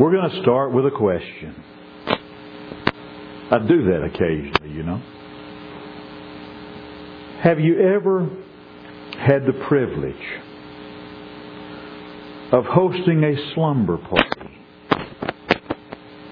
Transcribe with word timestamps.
We're 0.00 0.12
going 0.12 0.30
to 0.30 0.40
start 0.40 0.72
with 0.72 0.86
a 0.86 0.90
question. 0.90 1.54
I 3.50 3.58
do 3.68 3.84
that 3.84 4.02
occasionally, 4.02 4.74
you 4.74 4.82
know. 4.82 4.96
Have 7.42 7.60
you 7.60 7.78
ever 7.78 8.26
had 9.18 9.44
the 9.44 9.52
privilege 9.68 10.14
of 12.50 12.64
hosting 12.64 13.22
a 13.24 13.52
slumber 13.52 13.98
party 13.98 14.58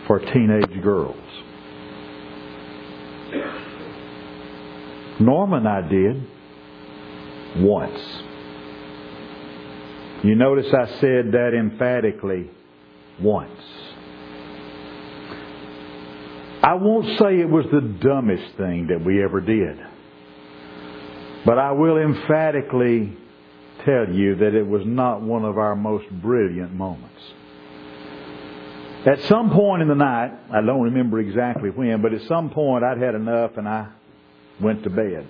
for 0.07 0.19
teenage 0.19 0.83
girls? 0.83 1.17
Norma 5.21 5.57
and 5.57 5.69
I 5.69 5.83
did 5.87 6.27
once. 7.59 8.01
You 10.25 10.37
notice 10.37 10.73
I 10.73 10.87
said 11.01 11.33
that 11.33 11.51
emphatically 11.55 12.51
once. 13.21 13.51
I 16.63 16.75
won't 16.75 17.19
say 17.19 17.41
it 17.41 17.49
was 17.49 17.67
the 17.73 17.81
dumbest 17.81 18.57
thing 18.57 18.89
that 18.89 19.05
we 19.05 19.23
ever 19.23 19.41
did. 19.41 19.79
But 21.47 21.59
I 21.59 21.73
will 21.73 21.99
emphatically 21.99 23.17
tell 23.85 24.09
you 24.13 24.35
that 24.37 24.55
it 24.55 24.67
was 24.67 24.83
not 24.85 25.23
one 25.23 25.45
of 25.45 25.57
our 25.57 25.77
most 25.77 26.11
brilliant 26.11 26.75
moments. 26.75 27.23
At 29.07 29.23
some 29.29 29.51
point 29.51 29.81
in 29.83 29.89
the 29.89 29.95
night, 29.95 30.33
I 30.51 30.61
don't 30.61 30.83
remember 30.83 31.21
exactly 31.21 31.71
when, 31.71 32.03
but 32.03 32.13
at 32.13 32.23
some 32.23 32.51
point 32.51 32.85
I'd 32.85 32.99
had 32.99 33.15
enough 33.15 33.57
and 33.57 33.69
I 33.69 33.89
went 34.61 34.83
to 34.83 34.91
bed. 34.91 35.27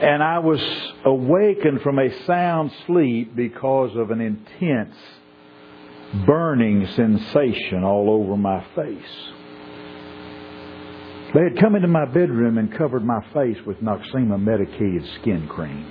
And 0.00 0.22
I 0.22 0.40
was 0.40 0.60
awakened 1.04 1.80
from 1.80 1.98
a 1.98 2.24
sound 2.24 2.70
sleep 2.86 3.34
because 3.34 3.96
of 3.96 4.10
an 4.10 4.20
intense 4.20 4.94
burning 6.26 6.86
sensation 6.88 7.82
all 7.82 8.10
over 8.10 8.36
my 8.36 8.64
face. 8.74 9.32
They 11.34 11.42
had 11.42 11.58
come 11.58 11.76
into 11.76 11.88
my 11.88 12.04
bedroom 12.04 12.58
and 12.58 12.72
covered 12.76 13.04
my 13.04 13.20
face 13.32 13.56
with 13.66 13.78
Noxzema 13.78 14.40
medicated 14.40 15.04
skin 15.20 15.48
cream. 15.48 15.86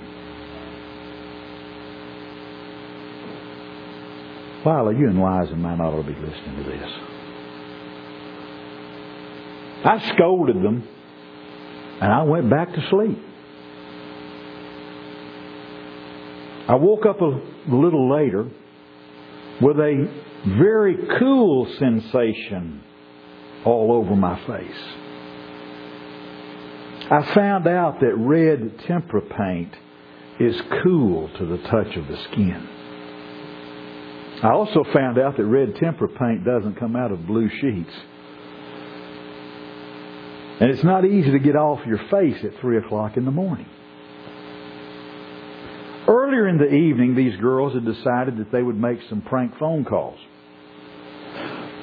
Lila, 4.64 4.92
you 4.94 5.08
and 5.08 5.22
Liza 5.22 5.54
might 5.56 5.78
not 5.78 5.92
ought 5.92 6.02
to 6.02 6.12
be 6.12 6.18
listening 6.18 6.56
to 6.56 6.70
this. 6.70 6.90
I 9.84 10.12
scolded 10.14 10.56
them 10.56 10.88
and 12.00 12.12
I 12.12 12.22
went 12.22 12.50
back 12.50 12.72
to 12.72 12.88
sleep. 12.88 13.25
I 16.68 16.74
woke 16.74 17.06
up 17.06 17.20
a 17.20 17.40
little 17.68 18.10
later 18.10 18.48
with 19.60 19.78
a 19.78 20.22
very 20.58 20.96
cool 21.18 21.66
sensation 21.78 22.82
all 23.64 23.92
over 23.92 24.16
my 24.16 24.36
face. 24.46 24.82
I 27.08 27.34
found 27.34 27.68
out 27.68 28.00
that 28.00 28.14
red 28.16 28.80
tempera 28.80 29.22
paint 29.22 29.72
is 30.40 30.60
cool 30.82 31.30
to 31.38 31.46
the 31.46 31.58
touch 31.68 31.96
of 31.96 32.08
the 32.08 32.16
skin. 32.24 32.68
I 34.42 34.50
also 34.50 34.84
found 34.92 35.18
out 35.18 35.36
that 35.36 35.44
red 35.44 35.76
tempera 35.76 36.08
paint 36.08 36.44
doesn't 36.44 36.74
come 36.74 36.96
out 36.96 37.12
of 37.12 37.26
blue 37.26 37.48
sheets. 37.48 37.92
And 40.60 40.70
it's 40.70 40.84
not 40.84 41.04
easy 41.04 41.30
to 41.30 41.38
get 41.38 41.54
off 41.54 41.86
your 41.86 42.00
face 42.10 42.42
at 42.44 42.58
3 42.60 42.78
o'clock 42.78 43.16
in 43.16 43.24
the 43.24 43.30
morning. 43.30 43.66
Earlier 46.36 46.48
in 46.48 46.58
the 46.58 46.74
evening, 46.74 47.14
these 47.14 47.40
girls 47.40 47.72
had 47.72 47.86
decided 47.86 48.36
that 48.36 48.52
they 48.52 48.62
would 48.62 48.78
make 48.78 48.98
some 49.08 49.22
prank 49.22 49.58
phone 49.58 49.86
calls. 49.86 50.18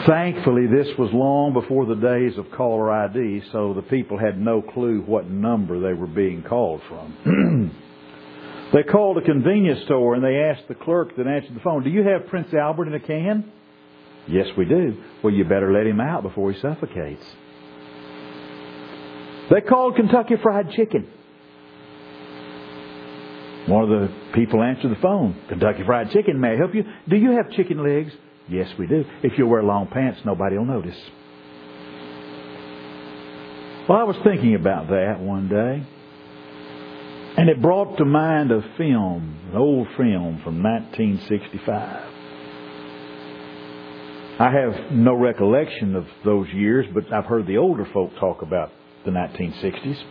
Thankfully, 0.05 0.67
this 0.67 0.95
was 0.99 1.09
long 1.11 1.53
before 1.53 1.88
the 1.88 1.95
days 1.95 2.38
of 2.38 2.51
caller 2.51 2.91
ID, 2.91 3.41
so 3.51 3.73
the 3.73 3.81
people 3.81 4.19
had 4.19 4.39
no 4.39 4.61
clue 4.61 5.01
what 5.07 5.28
number 5.28 5.79
they 5.79 5.94
were 5.94 6.05
being 6.05 6.44
called 6.44 6.81
from. 6.88 7.72
they 8.73 8.83
called 8.83 9.17
a 9.17 9.22
convenience 9.22 9.85
store 9.85 10.13
and 10.13 10.23
they 10.23 10.35
asked 10.35 10.67
the 10.67 10.75
clerk 10.75 11.17
that 11.17 11.25
answered 11.25 11.55
the 11.55 11.61
phone, 11.61 11.83
Do 11.83 11.89
you 11.89 12.03
have 12.03 12.28
Prince 12.28 12.53
Albert 12.53 12.89
in 12.89 12.94
a 12.94 12.99
can? 12.99 13.51
Yes, 14.28 14.45
we 14.55 14.66
do. 14.66 15.01
Well, 15.23 15.33
you 15.33 15.45
better 15.45 15.73
let 15.73 15.88
him 15.88 15.99
out 15.99 16.22
before 16.22 16.51
he 16.51 16.61
suffocates. 16.61 17.25
They 19.49 19.61
called 19.61 19.95
Kentucky 19.95 20.35
Fried 20.44 20.69
Chicken. 20.72 21.07
One 23.68 23.84
of 23.84 23.90
the 23.90 24.09
people 24.34 24.62
answered 24.62 24.91
the 24.91 25.01
phone. 25.01 25.41
Kentucky 25.47 25.84
Fried 25.85 26.12
Chicken, 26.12 26.40
may 26.40 26.53
I 26.53 26.57
help 26.57 26.75
you? 26.75 26.84
Do 27.07 27.16
you 27.16 27.31
have 27.31 27.51
chicken 27.51 27.81
legs? 27.84 28.12
Yes, 28.50 28.68
we 28.78 28.88
do. 28.88 29.06
If 29.24 29.38
you 29.38 29.47
wear 29.47 29.63
long 29.63 29.88
pants, 29.88 30.19
nobody 30.25 30.57
will 30.57 30.66
notice. 30.66 30.97
Well, 33.88 33.97
I 33.97 34.03
was 34.03 34.18
thinking 34.23 34.56
about 34.56 34.88
that 34.90 35.19
one 35.19 35.47
day. 35.47 35.88
And 37.35 37.50
it 37.50 37.62
brought 37.62 37.97
to 37.97 38.06
mind 38.06 38.52
a 38.52 38.62
film, 38.78 39.40
an 39.52 39.57
old 39.57 39.88
film 39.97 40.41
from 40.44 40.62
1965. 40.62 42.09
I 44.40 44.52
have 44.52 44.91
no 44.91 45.13
recollection 45.13 45.96
of 45.96 46.06
those 46.25 46.47
years, 46.50 46.85
but 46.94 47.12
I've 47.13 47.25
heard 47.25 47.47
the 47.47 47.57
older 47.57 47.88
folk 47.94 48.12
talk 48.19 48.41
about 48.41 48.72
the 49.06 49.12
1960s. 49.12 50.03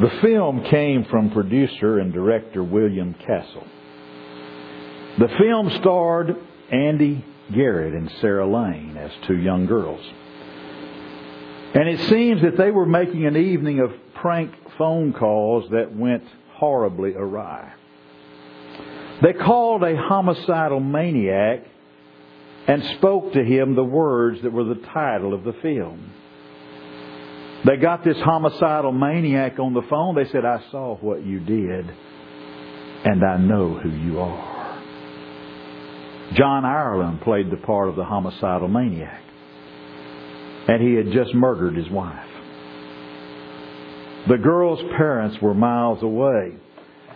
The 0.00 0.10
film 0.22 0.62
came 0.64 1.04
from 1.06 1.30
producer 1.30 1.98
and 1.98 2.12
director 2.12 2.62
William 2.62 3.14
Castle. 3.14 3.66
The 5.18 5.28
film 5.38 5.70
starred 5.80 6.36
Andi 6.72 7.24
Garrett 7.52 7.94
and 7.94 8.08
Sarah 8.20 8.46
Lane 8.46 8.96
as 8.96 9.10
two 9.26 9.36
young 9.36 9.66
girls. 9.66 10.04
And 11.74 11.88
it 11.88 12.08
seems 12.08 12.42
that 12.42 12.56
they 12.56 12.70
were 12.70 12.86
making 12.86 13.26
an 13.26 13.36
evening 13.36 13.80
of 13.80 13.90
prank 14.14 14.52
phone 14.78 15.12
calls 15.12 15.68
that 15.70 15.94
went 15.94 16.24
horribly 16.54 17.14
awry. 17.14 17.72
They 19.20 19.32
called 19.32 19.82
a 19.82 19.96
homicidal 19.96 20.78
maniac 20.78 21.64
and 22.68 22.84
spoke 22.98 23.32
to 23.32 23.42
him 23.42 23.74
the 23.74 23.82
words 23.82 24.42
that 24.42 24.52
were 24.52 24.64
the 24.64 24.80
title 24.94 25.34
of 25.34 25.42
the 25.42 25.54
film. 25.54 26.12
They 27.64 27.76
got 27.76 28.04
this 28.04 28.18
homicidal 28.18 28.92
maniac 28.92 29.58
on 29.58 29.74
the 29.74 29.82
phone. 29.82 30.14
They 30.14 30.26
said, 30.30 30.44
I 30.44 30.62
saw 30.70 30.96
what 30.96 31.24
you 31.26 31.40
did, 31.40 31.90
and 33.04 33.24
I 33.24 33.36
know 33.38 33.74
who 33.74 33.90
you 33.90 34.20
are. 34.20 34.58
John 36.34 36.64
Ireland 36.64 37.22
played 37.22 37.50
the 37.50 37.56
part 37.56 37.88
of 37.88 37.96
the 37.96 38.04
homicidal 38.04 38.68
maniac, 38.68 39.22
and 40.68 40.82
he 40.82 40.94
had 40.94 41.10
just 41.10 41.34
murdered 41.34 41.74
his 41.74 41.88
wife. 41.90 42.28
The 44.28 44.36
girl's 44.36 44.82
parents 44.96 45.40
were 45.40 45.54
miles 45.54 46.02
away, 46.02 46.52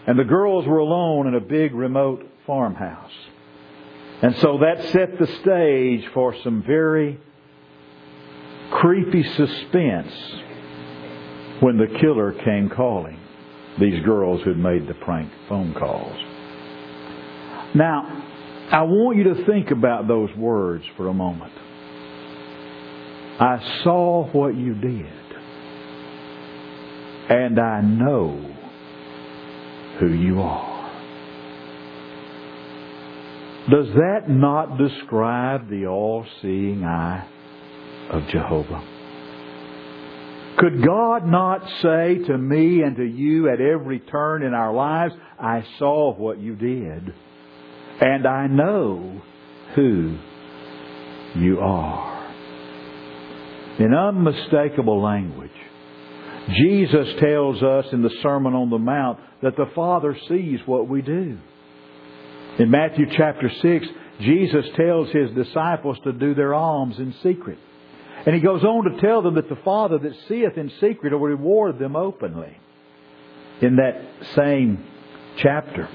and 0.06 0.19
the 0.19 0.25
girls 0.25 0.66
were 0.66 0.78
alone 0.78 1.28
in 1.28 1.34
a 1.34 1.41
big 1.41 1.75
remote 1.75 2.26
farmhouse. 2.47 3.12
And 4.22 4.36
so 4.36 4.58
that 4.58 4.82
set 4.91 5.19
the 5.19 5.26
stage 5.42 6.04
for 6.14 6.34
some 6.42 6.62
very 6.62 7.20
creepy 8.72 9.22
suspense 9.22 10.12
when 11.60 11.76
the 11.78 11.86
killer 12.00 12.32
came 12.44 12.68
calling 12.68 13.18
these 13.78 14.02
girls 14.04 14.42
who'd 14.42 14.58
made 14.58 14.86
the 14.86 14.94
prank 14.94 15.30
phone 15.48 15.74
calls. 15.74 16.16
Now, 17.74 18.22
I 18.70 18.82
want 18.82 19.16
you 19.18 19.34
to 19.34 19.46
think 19.46 19.70
about 19.70 20.08
those 20.08 20.34
words 20.36 20.84
for 20.96 21.08
a 21.08 21.14
moment. 21.14 21.52
I 23.40 23.80
saw 23.82 24.28
what 24.30 24.54
you 24.56 24.74
did, 24.74 25.06
and 27.28 27.58
I 27.58 27.80
know 27.80 28.54
who 29.98 30.12
you 30.12 30.40
are. 30.40 30.72
Does 33.70 33.86
that 33.94 34.28
not 34.28 34.76
describe 34.76 35.70
the 35.70 35.86
all 35.86 36.26
seeing 36.40 36.84
eye 36.84 37.28
of 38.12 38.29
Jehovah. 38.29 38.85
Could 40.59 40.85
God 40.85 41.26
not 41.26 41.67
say 41.81 42.19
to 42.26 42.38
me 42.38 42.82
and 42.82 42.97
to 42.97 43.05
you 43.05 43.49
at 43.49 43.61
every 43.61 44.00
turn 44.00 44.43
in 44.43 44.53
our 44.53 44.73
lives, 44.73 45.14
I 45.41 45.64
saw 45.79 46.14
what 46.14 46.38
you 46.38 46.55
did, 46.55 47.14
and 48.00 48.26
I 48.26 48.47
know 48.47 49.23
who 49.75 50.19
you 51.35 51.59
are? 51.61 52.12
In 53.79 53.94
unmistakable 53.94 55.03
language, 55.03 55.50
Jesus 56.50 57.09
tells 57.19 57.62
us 57.62 57.87
in 57.93 58.03
the 58.03 58.14
Sermon 58.23 58.55
on 58.55 58.69
the 58.69 58.79
Mount 58.79 59.19
that 59.43 59.56
the 59.56 59.70
Father 59.75 60.17
sees 60.29 60.61
what 60.67 60.87
we 60.88 61.00
do. 61.00 61.38
In 62.59 62.70
Matthew 62.70 63.06
chapter 63.17 63.50
6, 63.62 63.87
Jesus 64.20 64.67
tells 64.76 65.11
his 65.11 65.31
disciples 65.31 65.97
to 66.05 66.12
do 66.12 66.35
their 66.35 66.53
alms 66.53 66.99
in 66.99 67.14
secret. 67.23 67.59
And 68.24 68.34
he 68.34 68.40
goes 68.40 68.62
on 68.62 68.84
to 68.84 69.00
tell 69.00 69.22
them 69.22 69.34
that 69.34 69.48
the 69.48 69.58
Father 69.64 69.98
that 69.98 70.12
seeth 70.28 70.56
in 70.56 70.70
secret 70.80 71.12
will 71.12 71.20
reward 71.20 71.78
them 71.78 71.96
openly. 71.96 72.56
In 73.60 73.76
that 73.76 74.02
same 74.34 74.84
chapter. 75.38 75.88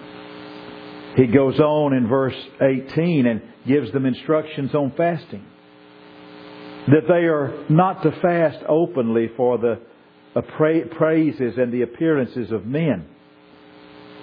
He 1.15 1.27
goes 1.27 1.59
on 1.59 1.94
in 1.94 2.07
verse 2.07 2.35
18 2.62 3.25
and 3.25 3.41
gives 3.65 3.91
them 3.91 4.06
instructions 4.06 4.74
on 4.75 4.94
fasting. 4.95 5.45
That 6.88 7.07
they 7.07 7.25
are 7.25 7.65
not 7.69 8.03
to 8.03 8.12
fast 8.21 8.63
openly 8.69 9.30
for 9.35 9.57
the 9.57 9.80
praises 10.56 11.57
and 11.57 11.73
the 11.73 11.81
appearances 11.81 12.51
of 12.51 12.65
men, 12.65 13.07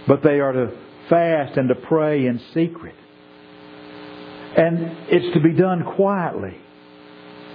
but 0.07 0.23
they 0.23 0.41
are 0.41 0.53
to 0.53 0.73
fast 1.11 1.59
and 1.59 1.69
to 1.69 1.75
pray 1.75 2.27
in 2.27 2.41
secret. 2.55 2.95
And 4.57 4.97
it's 5.11 5.35
to 5.35 5.41
be 5.41 5.53
done 5.53 5.85
quietly, 5.97 6.57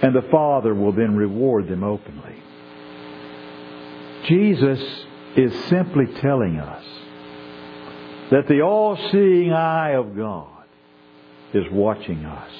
and 0.02 0.14
the 0.14 0.28
Father 0.30 0.74
will 0.74 0.92
then 0.92 1.14
reward 1.16 1.68
them 1.68 1.84
openly. 1.84 2.36
Jesus 4.26 4.80
is 5.36 5.52
simply 5.68 6.06
telling 6.20 6.58
us 6.58 6.84
that 8.30 8.46
the 8.48 8.62
all 8.62 8.96
seeing 9.10 9.52
eye 9.52 9.94
of 9.94 10.16
God 10.16 10.64
is 11.52 11.64
watching 11.70 12.24
us. 12.24 12.50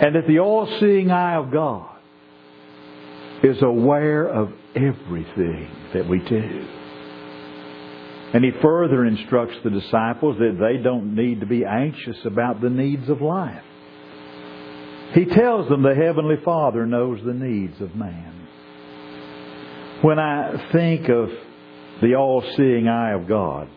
And 0.00 0.14
that 0.14 0.26
the 0.26 0.40
all 0.40 0.66
seeing 0.78 1.10
eye 1.10 1.36
of 1.36 1.50
God 1.50 1.96
is 3.42 3.62
aware 3.62 4.26
of 4.26 4.52
everything 4.74 5.70
that 5.94 6.06
we 6.08 6.18
do. 6.18 6.68
And 8.34 8.44
he 8.44 8.50
further 8.60 9.04
instructs 9.06 9.56
the 9.64 9.70
disciples 9.70 10.36
that 10.38 10.58
they 10.60 10.82
don't 10.82 11.14
need 11.14 11.40
to 11.40 11.46
be 11.46 11.64
anxious 11.64 12.18
about 12.24 12.60
the 12.60 12.68
needs 12.68 13.08
of 13.08 13.22
life. 13.22 13.62
He 15.14 15.24
tells 15.24 15.68
them 15.68 15.82
the 15.82 15.94
Heavenly 15.94 16.36
Father 16.44 16.86
knows 16.86 17.20
the 17.24 17.32
needs 17.32 17.80
of 17.80 17.94
man. 17.94 18.48
When 20.02 20.18
I 20.18 20.70
think 20.72 21.08
of 21.08 21.30
the 22.02 22.14
all 22.16 22.42
seeing 22.56 22.88
eye 22.88 23.12
of 23.12 23.26
God, 23.26 23.68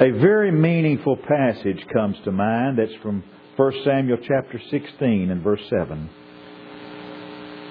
a 0.00 0.10
very 0.10 0.50
meaningful 0.50 1.16
passage 1.16 1.84
comes 1.92 2.16
to 2.24 2.32
mind 2.32 2.78
that's 2.78 2.94
from 3.02 3.22
1 3.56 3.72
Samuel 3.84 4.18
chapter 4.18 4.60
16 4.70 5.30
and 5.30 5.42
verse 5.42 5.62
7. 5.68 6.10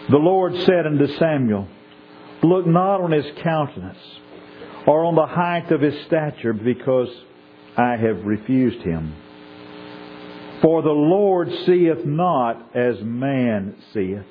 The 0.09 0.17
Lord 0.17 0.55
said 0.65 0.85
unto 0.85 1.07
Samuel, 1.17 1.67
Look 2.43 2.65
not 2.65 3.01
on 3.01 3.11
his 3.11 3.25
countenance 3.43 3.97
or 4.87 5.05
on 5.05 5.15
the 5.15 5.25
height 5.25 5.71
of 5.71 5.81
his 5.81 6.05
stature 6.05 6.53
because 6.53 7.09
I 7.77 7.97
have 7.97 8.23
refused 8.25 8.81
him. 8.81 9.13
For 10.61 10.81
the 10.81 10.89
Lord 10.89 11.47
seeth 11.65 12.05
not 12.05 12.75
as 12.75 12.95
man 13.01 13.75
seeth. 13.93 14.25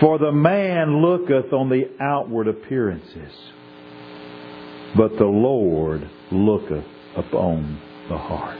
For 0.00 0.18
the 0.18 0.32
man 0.32 1.02
looketh 1.02 1.52
on 1.52 1.68
the 1.68 1.90
outward 2.00 2.48
appearances, 2.48 3.32
but 4.96 5.16
the 5.18 5.26
Lord 5.26 6.08
looketh 6.30 6.84
upon 7.16 7.80
the 8.08 8.16
heart. 8.16 8.58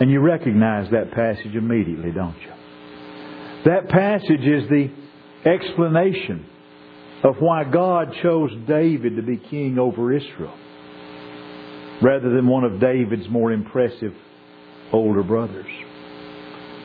And 0.00 0.10
you 0.10 0.20
recognize 0.20 0.90
that 0.92 1.10
passage 1.12 1.54
immediately, 1.54 2.12
don't 2.12 2.36
you? 2.40 2.52
That 3.64 3.88
passage 3.88 4.46
is 4.46 4.68
the 4.68 4.90
explanation 5.44 6.46
of 7.24 7.36
why 7.40 7.64
God 7.64 8.14
chose 8.22 8.50
David 8.68 9.16
to 9.16 9.22
be 9.22 9.38
king 9.38 9.78
over 9.78 10.14
Israel 10.14 10.54
rather 12.02 12.30
than 12.30 12.46
one 12.46 12.64
of 12.64 12.80
David's 12.80 13.28
more 13.28 13.52
impressive 13.52 14.14
older 14.92 15.22
brothers. 15.22 15.70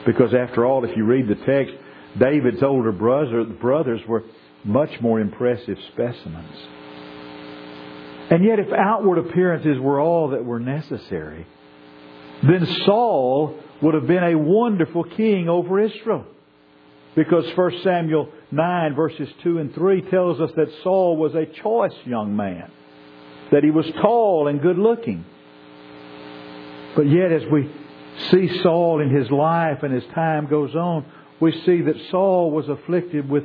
Because 0.06 0.34
after 0.34 0.66
all, 0.66 0.84
if 0.84 0.96
you 0.98 1.06
read 1.06 1.28
the 1.28 1.36
text, 1.46 1.74
David's 2.18 2.64
older 2.64 2.92
brother, 2.92 3.44
brothers 3.44 4.02
were 4.08 4.24
much 4.64 4.90
more 5.02 5.20
impressive 5.20 5.78
specimens. 5.94 6.58
And 8.32 8.46
yet, 8.46 8.60
if 8.60 8.72
outward 8.72 9.18
appearances 9.18 9.78
were 9.80 10.00
all 10.00 10.30
that 10.30 10.46
were 10.46 10.60
necessary, 10.60 11.46
then 12.44 12.66
Saul 12.86 13.60
would 13.82 13.94
have 13.94 14.08
been 14.08 14.24
a 14.24 14.38
wonderful 14.38 15.04
king 15.04 15.50
over 15.50 15.80
Israel. 15.80 16.26
Because 17.16 17.46
1 17.56 17.82
Samuel 17.84 18.30
9 18.52 18.96
verses 18.96 19.28
2 19.44 19.58
and 19.58 19.74
3 19.76 20.02
tells 20.10 20.40
us 20.40 20.52
that 20.56 20.68
Saul 20.82 21.18
was 21.18 21.36
a 21.36 21.46
choice 21.46 21.94
young 22.06 22.36
man. 22.36 22.72
That 23.52 23.64
he 23.64 23.72
was 23.72 23.86
tall 24.02 24.48
and 24.48 24.62
good 24.62 24.78
looking. 24.78 25.26
But 26.96 27.10
yet 27.10 27.32
as 27.32 27.44
we 27.52 27.70
see 28.30 28.62
Saul 28.62 29.02
in 29.02 29.16
his 29.16 29.30
life 29.32 29.84
and 29.84 29.96
as 29.96 30.04
time 30.14 30.48
goes 30.48 30.76
on, 30.76 31.06
we 31.40 31.52
see 31.66 31.82
that 31.82 31.96
Saul 32.12 32.52
was 32.52 32.70
afflicted 32.70 33.30
with 33.30 33.44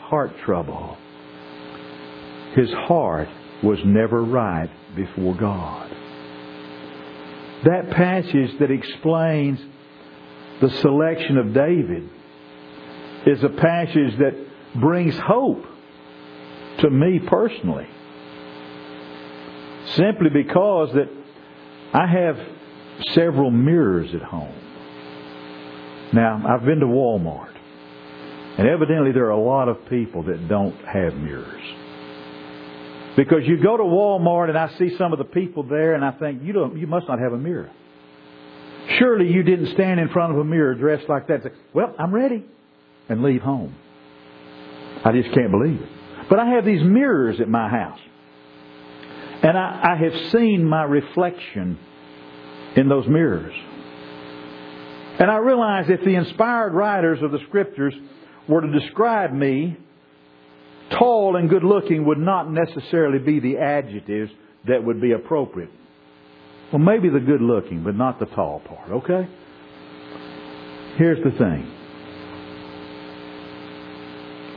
heart 0.00 0.32
trouble. 0.44 0.96
His 2.54 2.70
heart 2.72 3.28
was 3.62 3.78
never 3.84 4.22
right 4.22 4.70
before 4.94 5.34
God. 5.34 5.90
That 7.64 7.90
passage 7.90 8.58
that 8.60 8.70
explains 8.70 9.60
the 10.60 10.70
selection 10.70 11.38
of 11.38 11.52
David 11.52 12.08
is 13.26 13.42
a 13.42 13.48
passage 13.48 14.18
that 14.18 14.46
brings 14.76 15.16
hope 15.18 15.64
to 16.80 16.90
me 16.90 17.20
personally. 17.26 17.88
Simply 19.96 20.30
because 20.30 20.90
that 20.94 21.08
I 21.92 22.06
have 22.06 22.36
several 23.14 23.50
mirrors 23.50 24.14
at 24.14 24.22
home. 24.22 24.54
Now, 26.12 26.42
I've 26.48 26.64
been 26.64 26.80
to 26.80 26.86
Walmart. 26.86 27.54
And 28.58 28.66
evidently 28.66 29.12
there 29.12 29.26
are 29.26 29.30
a 29.30 29.40
lot 29.40 29.68
of 29.68 29.88
people 29.88 30.24
that 30.24 30.48
don't 30.48 30.76
have 30.84 31.14
mirrors. 31.14 31.62
Because 33.16 33.46
you 33.46 33.62
go 33.62 33.76
to 33.76 33.82
Walmart 33.82 34.48
and 34.48 34.58
I 34.58 34.76
see 34.78 34.96
some 34.96 35.12
of 35.12 35.18
the 35.18 35.24
people 35.24 35.62
there 35.62 35.94
and 35.94 36.04
I 36.04 36.12
think, 36.12 36.42
you 36.42 36.52
don't, 36.52 36.76
you 36.78 36.86
must 36.86 37.08
not 37.08 37.18
have 37.18 37.32
a 37.32 37.38
mirror. 37.38 37.70
Surely 38.98 39.30
you 39.30 39.42
didn't 39.42 39.72
stand 39.74 40.00
in 40.00 40.08
front 40.08 40.32
of 40.32 40.38
a 40.38 40.44
mirror 40.44 40.74
dressed 40.74 41.08
like 41.08 41.28
that 41.28 41.34
and 41.34 41.44
say, 41.44 41.50
well, 41.74 41.94
I'm 41.98 42.12
ready 42.12 42.44
and 43.08 43.22
leave 43.22 43.42
home. 43.42 43.74
I 45.04 45.12
just 45.12 45.32
can't 45.34 45.50
believe 45.50 45.80
it. 45.80 45.88
But 46.28 46.38
I 46.38 46.50
have 46.50 46.64
these 46.64 46.82
mirrors 46.82 47.40
at 47.40 47.48
my 47.48 47.68
house. 47.68 48.00
And 49.42 49.56
I, 49.56 49.94
I 49.94 49.96
have 49.96 50.32
seen 50.32 50.64
my 50.64 50.82
reflection 50.82 51.78
in 52.76 52.88
those 52.88 53.06
mirrors. 53.06 53.54
And 55.18 55.30
I 55.30 55.36
realize 55.38 55.86
if 55.88 56.00
the 56.04 56.14
inspired 56.14 56.72
writers 56.74 57.22
of 57.22 57.32
the 57.32 57.40
Scriptures 57.48 57.94
were 58.48 58.60
to 58.60 58.80
describe 58.80 59.32
me, 59.32 59.76
tall 60.90 61.36
and 61.36 61.48
good 61.48 61.64
looking 61.64 62.04
would 62.06 62.18
not 62.18 62.50
necessarily 62.50 63.18
be 63.18 63.40
the 63.40 63.58
adjectives 63.58 64.30
that 64.66 64.84
would 64.84 65.00
be 65.00 65.12
appropriate. 65.12 65.70
Well, 66.72 66.80
maybe 66.80 67.08
the 67.08 67.20
good 67.20 67.40
looking, 67.40 67.82
but 67.82 67.96
not 67.96 68.18
the 68.18 68.26
tall 68.26 68.60
part, 68.60 68.90
okay? 68.90 69.28
Here's 70.96 71.22
the 71.24 71.30
thing 71.38 71.74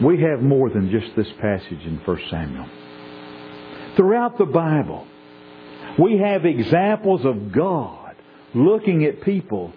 we 0.04 0.20
have 0.22 0.42
more 0.42 0.70
than 0.70 0.90
just 0.90 1.16
this 1.16 1.32
passage 1.40 1.86
in 1.86 2.02
1 2.04 2.20
Samuel. 2.32 2.68
Throughout 3.96 4.38
the 4.38 4.46
Bible, 4.46 5.06
we 6.00 6.18
have 6.18 6.46
examples 6.46 7.26
of 7.26 7.52
God 7.52 8.16
looking 8.54 9.06
at 9.06 9.22
people, 9.22 9.74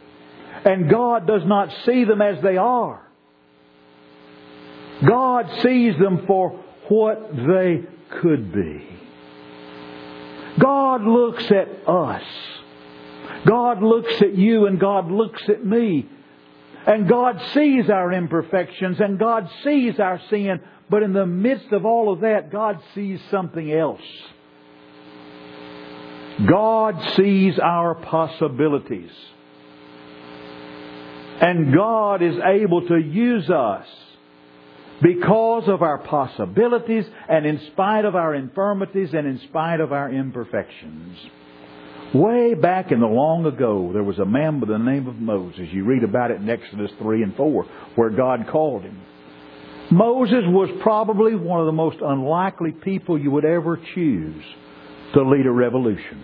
and 0.65 0.89
God 0.91 1.27
does 1.27 1.45
not 1.45 1.71
see 1.85 2.05
them 2.05 2.23
as 2.23 2.43
they 2.43 2.57
are. 2.57 3.01
God 5.07 5.51
sees 5.63 5.99
them 5.99 6.27
for 6.27 6.51
what 6.89 7.37
they 7.37 7.83
could 8.21 8.53
be. 8.53 8.89
God 10.59 11.03
looks 11.03 11.45
at 11.51 11.89
us. 11.89 12.23
God 13.47 13.83
looks 13.83 14.23
at 14.23 14.37
you 14.37 14.67
and 14.67 14.79
God 14.79 15.11
looks 15.11 15.43
at 15.49 15.65
me 15.65 16.09
and 16.87 17.09
God 17.09 17.41
sees 17.53 17.89
our 17.89 18.13
imperfections 18.13 19.01
and 19.01 19.19
God 19.19 19.49
sees 19.63 19.99
our 19.99 20.21
sin, 20.31 20.61
but 20.91 21.03
in 21.03 21.13
the 21.13 21.27
midst 21.27 21.73
of 21.73 21.85
all 21.85 22.13
of 22.13 22.21
that, 22.21 22.53
God 22.53 22.79
sees 22.95 23.21
something 23.31 23.73
else. 23.73 24.01
God 26.49 27.17
sees 27.17 27.59
our 27.59 27.95
possibilities. 27.95 29.11
And 31.41 31.75
God 31.75 32.23
is 32.23 32.37
able 32.45 32.87
to 32.89 32.97
use 32.97 33.51
us 33.51 33.87
because 35.03 35.69
of 35.69 35.83
our 35.83 35.99
possibilities 35.99 37.05
and 37.29 37.45
in 37.45 37.61
spite 37.73 38.05
of 38.05 38.15
our 38.15 38.35
infirmities 38.35 39.13
and 39.13 39.27
in 39.27 39.41
spite 39.49 39.81
of 39.81 39.93
our 39.93 40.11
imperfections. 40.11 41.19
Way 42.15 42.55
back 42.55 42.93
in 42.93 43.01
the 43.01 43.07
long 43.07 43.45
ago, 43.45 43.91
there 43.93 44.05
was 44.05 44.19
a 44.19 44.25
man 44.25 44.61
by 44.61 44.69
the 44.69 44.79
name 44.79 45.09
of 45.09 45.17
Moses. 45.17 45.69
You 45.73 45.85
read 45.85 46.05
about 46.05 46.31
it 46.31 46.41
in 46.41 46.49
Exodus 46.49 46.93
3 47.01 47.25
and 47.25 47.37
4, 47.37 47.65
where 47.97 48.11
God 48.11 48.47
called 48.49 48.83
him. 48.83 49.01
Moses 49.95 50.43
was 50.47 50.71
probably 50.83 51.37
one 51.37 51.61
of 51.61 51.67
the 51.67 51.73
most 51.73 51.99
unlikely 52.05 52.73
people 52.73 53.17
you 53.17 53.31
would 53.31 53.45
ever 53.45 53.79
choose 53.95 54.45
to 55.15 55.23
lead 55.23 55.47
a 55.47 55.53
revolution. 55.53 56.21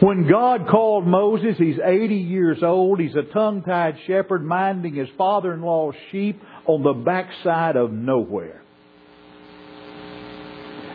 When 0.00 0.28
God 0.28 0.68
called 0.70 1.04
Moses, 1.04 1.56
he's 1.58 1.78
80 1.82 2.14
years 2.14 2.58
old. 2.62 3.00
He's 3.00 3.16
a 3.16 3.24
tongue-tied 3.32 3.96
shepherd 4.06 4.44
minding 4.44 4.94
his 4.94 5.08
father-in-law's 5.18 5.96
sheep 6.12 6.40
on 6.66 6.84
the 6.84 6.92
backside 6.92 7.74
of 7.74 7.90
nowhere. 7.90 8.62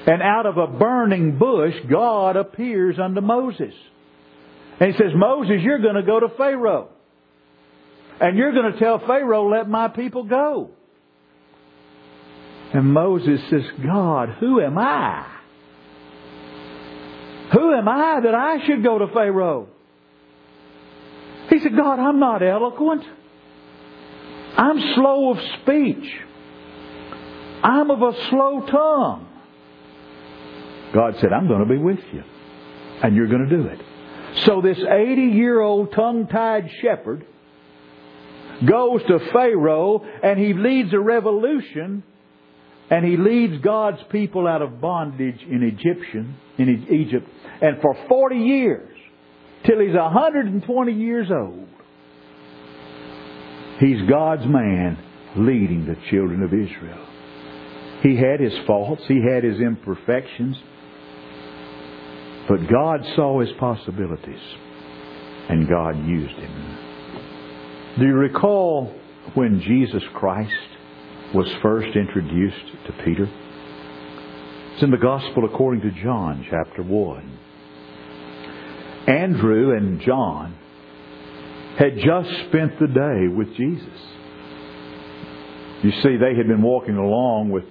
And 0.07 0.21
out 0.21 0.45
of 0.45 0.57
a 0.57 0.67
burning 0.67 1.37
bush, 1.37 1.73
God 1.89 2.37
appears 2.37 2.97
unto 2.99 3.19
Moses. 3.19 3.73
And 4.79 4.93
he 4.93 4.97
says, 4.97 5.11
Moses, 5.13 5.57
you're 5.61 5.81
going 5.81 5.95
to 5.95 6.03
go 6.03 6.21
to 6.21 6.29
Pharaoh. 6.37 6.89
And 8.21 8.37
you're 8.37 8.53
going 8.53 8.71
to 8.71 8.79
tell 8.79 8.99
Pharaoh, 8.99 9.49
let 9.49 9.67
my 9.67 9.89
people 9.89 10.23
go. 10.23 10.71
And 12.73 12.93
Moses 12.93 13.41
says, 13.49 13.63
God, 13.85 14.29
who 14.39 14.61
am 14.61 14.77
I? 14.77 15.27
Who 17.53 17.73
am 17.73 17.87
I 17.87 18.21
that 18.23 18.33
I 18.33 18.65
should 18.65 18.83
go 18.83 18.97
to 18.97 19.07
Pharaoh? 19.07 19.67
He 21.49 21.59
said, 21.59 21.75
God, 21.75 21.99
I'm 21.99 22.19
not 22.19 22.41
eloquent. 22.41 23.03
I'm 24.55 24.79
slow 24.95 25.31
of 25.31 25.37
speech. 25.61 26.13
I'm 27.63 27.91
of 27.91 28.01
a 28.01 28.29
slow 28.29 28.65
tongue. 28.67 29.27
God 30.93 31.15
said, 31.19 31.33
I'm 31.33 31.47
going 31.47 31.59
to 31.59 31.65
be 31.65 31.77
with 31.77 31.99
you. 32.13 32.23
And 33.03 33.15
you're 33.15 33.27
going 33.27 33.47
to 33.47 33.57
do 33.57 33.67
it. 33.67 33.79
So 34.45 34.61
this 34.61 34.77
80 34.77 35.21
year 35.21 35.59
old 35.59 35.91
tongue 35.91 36.27
tied 36.27 36.69
shepherd 36.81 37.25
goes 38.65 39.01
to 39.03 39.19
Pharaoh 39.33 40.05
and 40.23 40.39
he 40.39 40.53
leads 40.53 40.93
a 40.93 40.99
revolution 40.99 42.03
and 42.91 43.05
he 43.05 43.17
leads 43.17 43.63
God's 43.63 44.01
people 44.11 44.47
out 44.47 44.61
of 44.61 44.79
bondage 44.79 45.41
in 45.49 45.63
Egyptian 45.63 46.35
in 46.59 46.87
Egypt 46.89 47.27
and 47.61 47.81
for 47.81 47.97
40 48.07 48.35
years 48.35 48.97
till 49.65 49.79
he's 49.79 49.95
120 49.95 50.91
years 50.93 51.27
old 51.31 51.67
he's 53.79 54.07
God's 54.07 54.45
man 54.45 54.97
leading 55.37 55.87
the 55.87 55.95
children 56.11 56.43
of 56.43 56.53
Israel 56.53 57.07
he 58.03 58.15
had 58.15 58.39
his 58.39 58.53
faults 58.67 59.01
he 59.07 59.19
had 59.33 59.43
his 59.43 59.59
imperfections 59.59 60.57
but 62.51 62.67
God 62.67 62.99
saw 63.15 63.39
his 63.39 63.51
possibilities, 63.59 64.41
and 65.47 65.69
God 65.69 66.05
used 66.05 66.35
him. 66.35 66.77
Do 67.97 68.05
you 68.05 68.13
recall 68.13 68.93
when 69.35 69.61
Jesus 69.61 70.03
Christ 70.15 70.51
was 71.33 71.47
first 71.61 71.95
introduced 71.95 72.85
to 72.87 72.93
Peter? 73.03 73.29
It's 74.73 74.83
in 74.83 74.91
the 74.91 74.97
Gospel 74.97 75.45
according 75.45 75.81
to 75.81 75.91
John, 76.01 76.45
chapter 76.49 76.83
1. 76.83 77.39
Andrew 79.07 79.75
and 79.75 80.01
John 80.01 80.55
had 81.77 81.97
just 81.97 82.29
spent 82.47 82.79
the 82.79 82.87
day 82.87 83.27
with 83.33 83.55
Jesus. 83.55 83.99
You 85.83 85.91
see, 86.03 86.17
they 86.17 86.35
had 86.35 86.47
been 86.47 86.61
walking 86.61 86.95
along 86.95 87.49
with 87.49 87.63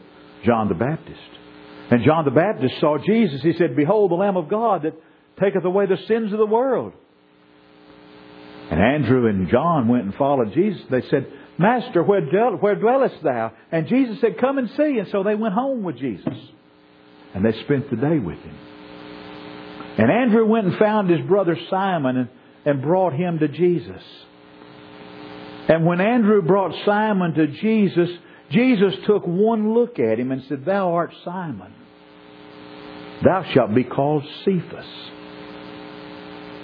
John 0.44 0.68
the 0.68 0.74
Baptist. 0.74 1.20
And 1.90 2.04
John 2.04 2.24
the 2.24 2.30
Baptist 2.30 2.80
saw 2.80 2.98
Jesus. 2.98 3.42
He 3.42 3.52
said, 3.54 3.76
Behold 3.76 4.10
the 4.10 4.16
Lamb 4.16 4.36
of 4.36 4.48
God 4.48 4.82
that 4.82 4.94
taketh 5.40 5.64
away 5.64 5.86
the 5.86 5.98
sins 6.08 6.32
of 6.32 6.38
the 6.38 6.46
world. 6.46 6.92
And 8.70 8.80
Andrew 8.80 9.28
and 9.28 9.48
John 9.48 9.88
went 9.88 10.04
and 10.04 10.14
followed 10.14 10.52
Jesus. 10.54 10.82
They 10.90 11.02
said, 11.08 11.26
Master, 11.60 12.02
where, 12.02 12.22
dwell, 12.22 12.56
where 12.56 12.74
dwellest 12.74 13.22
thou? 13.22 13.52
And 13.70 13.86
Jesus 13.86 14.18
said, 14.22 14.38
Come 14.38 14.56
and 14.56 14.70
see. 14.70 14.98
And 14.98 15.08
so 15.12 15.22
they 15.22 15.34
went 15.34 15.52
home 15.52 15.82
with 15.82 15.98
Jesus. 15.98 16.34
And 17.34 17.44
they 17.44 17.52
spent 17.64 17.90
the 17.90 17.96
day 17.96 18.18
with 18.18 18.38
him. 18.38 18.56
And 19.98 20.10
Andrew 20.10 20.46
went 20.46 20.68
and 20.68 20.78
found 20.78 21.10
his 21.10 21.20
brother 21.20 21.58
Simon 21.68 22.16
and, 22.16 22.28
and 22.64 22.80
brought 22.80 23.12
him 23.12 23.40
to 23.40 23.48
Jesus. 23.48 24.02
And 25.68 25.84
when 25.84 26.00
Andrew 26.00 26.40
brought 26.40 26.74
Simon 26.86 27.34
to 27.34 27.46
Jesus, 27.48 28.08
Jesus 28.50 28.94
took 29.06 29.26
one 29.26 29.74
look 29.74 29.98
at 29.98 30.18
him 30.18 30.32
and 30.32 30.42
said, 30.48 30.64
Thou 30.64 30.94
art 30.94 31.12
Simon. 31.26 31.74
Thou 33.22 33.44
shalt 33.52 33.74
be 33.74 33.84
called 33.84 34.24
Cephas. 34.46 34.86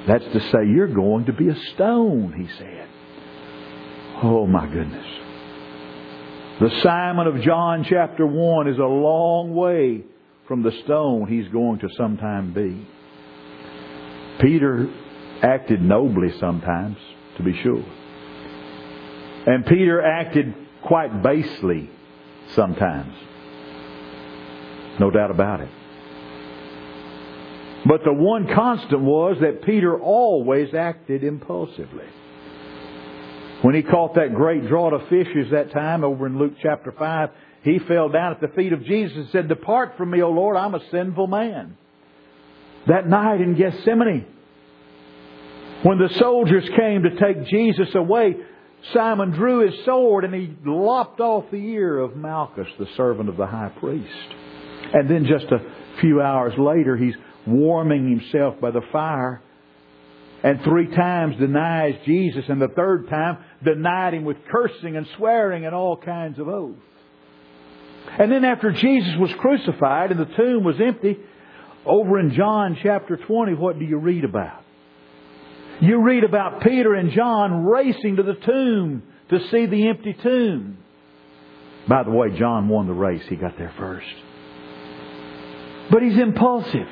That's 0.09 0.25
to 0.25 0.41
say, 0.41 0.67
you're 0.75 0.89
going 0.89 1.27
to 1.27 1.35
be 1.35 1.49
a 1.49 1.57
stone, 1.75 2.33
he 2.33 2.49
said. 2.57 2.86
Oh 4.23 4.47
my 4.47 4.67
goodness. 4.67 5.07
The 6.59 6.71
Simon 6.83 7.27
of 7.27 7.43
John 7.43 7.85
chapter 7.87 8.27
1 8.27 8.69
is 8.69 8.79
a 8.79 8.83
long 8.83 9.55
way 9.55 10.05
from 10.49 10.63
the 10.63 10.73
stone 10.85 11.29
he's 11.29 11.49
going 11.49 11.81
to 11.81 11.89
sometime 11.99 12.55
be. 12.55 12.87
Peter 14.41 14.89
acted 15.43 15.83
nobly 15.83 16.33
sometimes, 16.41 16.97
to 17.37 17.43
be 17.43 17.61
sure. 17.63 17.85
And 19.47 19.67
Peter 19.67 20.01
acted 20.01 20.55
quite 20.83 21.23
basely 21.23 21.91
sometimes. 22.55 23.13
No 24.99 25.11
doubt 25.11 25.31
about 25.31 25.61
it. 25.61 25.69
But 27.87 28.03
the 28.03 28.15
one 28.15 28.49
constant 28.55 29.03
was 29.03 29.37
that 29.43 29.63
Peter 29.63 30.01
always 30.01 30.73
acted 30.73 31.23
impulsively. 31.23 32.07
When 33.63 33.75
he 33.75 33.83
caught 33.83 34.15
that 34.15 34.35
great 34.35 34.67
draught 34.69 34.93
of 34.93 35.09
fishes 35.09 35.51
that 35.51 35.73
time 35.73 36.05
over 36.05 36.27
in 36.27 36.39
Luke 36.39 36.55
chapter 36.63 36.93
5, 36.93 37.31
he 37.63 37.79
fell 37.81 38.09
down 38.09 38.33
at 38.33 38.41
the 38.41 38.49
feet 38.49 38.73
of 38.73 38.85
Jesus 38.85 39.17
and 39.17 39.29
said, 39.31 39.49
Depart 39.49 39.97
from 39.97 40.11
me, 40.11 40.23
O 40.23 40.31
Lord, 40.31 40.57
I'm 40.57 40.75
a 40.75 40.91
sinful 40.91 41.27
man. 41.27 41.77
That 42.87 43.09
night 43.09 43.41
in 43.41 43.55
Gethsemane, 43.55 44.27
when 45.83 45.99
the 45.99 46.13
soldiers 46.19 46.69
came 46.77 47.03
to 47.03 47.17
take 47.17 47.47
Jesus 47.47 47.95
away, 47.95 48.37
Simon 48.93 49.31
drew 49.31 49.67
his 49.67 49.85
sword 49.85 50.25
and 50.25 50.35
he 50.35 50.55
lopped 50.65 51.21
off 51.21 51.51
the 51.51 51.57
ear 51.57 51.99
of 51.99 52.15
Malchus, 52.15 52.69
the 52.79 52.87
servant 52.97 53.29
of 53.29 53.37
the 53.37 53.47
high 53.47 53.73
priest. 53.81 54.35
And 54.93 55.11
then 55.11 55.27
just 55.27 55.47
a 55.47 55.61
few 56.01 56.21
hours 56.21 56.53
later, 56.59 56.97
he's 56.97 57.17
warming 57.47 58.09
himself 58.09 58.61
by 58.61 58.71
the 58.71 58.83
fire 58.93 59.43
and 60.43 60.63
three 60.63 60.95
times 60.95 61.37
denies 61.39 61.95
Jesus 62.05 62.45
and 62.49 62.61
the 62.61 62.69
third 62.69 63.09
time 63.09 63.39
denied 63.65 64.15
him 64.15 64.25
with 64.25 64.37
cursing 64.51 64.97
and 64.97 65.07
swearing 65.17 65.65
and 65.67 65.75
all 65.75 65.97
kinds 65.97 66.39
of 66.39 66.49
oaths. 66.49 66.79
And 68.19 68.31
then 68.31 68.45
after 68.45 68.73
Jesus 68.73 69.15
was 69.19 69.31
crucified 69.39 70.11
and 70.11 70.21
the 70.21 70.37
tomb 70.37 70.65
was 70.65 70.77
empty, 70.81 71.19
over 71.85 72.19
in 72.19 72.35
John 72.35 72.77
chapter 72.83 73.17
20, 73.17 73.55
what 73.55 73.79
do 73.79 73.85
you 73.85 73.99
read 73.99 74.25
about? 74.25 74.63
You 75.81 76.03
read 76.03 76.25
about 76.25 76.63
Peter 76.63 76.95
and 76.95 77.13
John 77.13 77.65
racing 77.65 78.17
to 78.17 78.23
the 78.23 78.35
tomb 78.35 79.03
to 79.31 79.41
see 79.51 79.67
the 79.67 79.89
empty 79.89 80.15
tomb. 80.23 80.79
By 81.89 82.03
the 82.03 82.11
way, 82.11 82.37
John 82.37 82.69
won 82.69 82.87
the 82.87 82.93
race. 82.93 83.23
He 83.29 83.37
got 83.37 83.59
there 83.59 83.73
first. 83.79 84.07
But 85.91 86.03
he's 86.03 86.19
impulsive. 86.19 86.89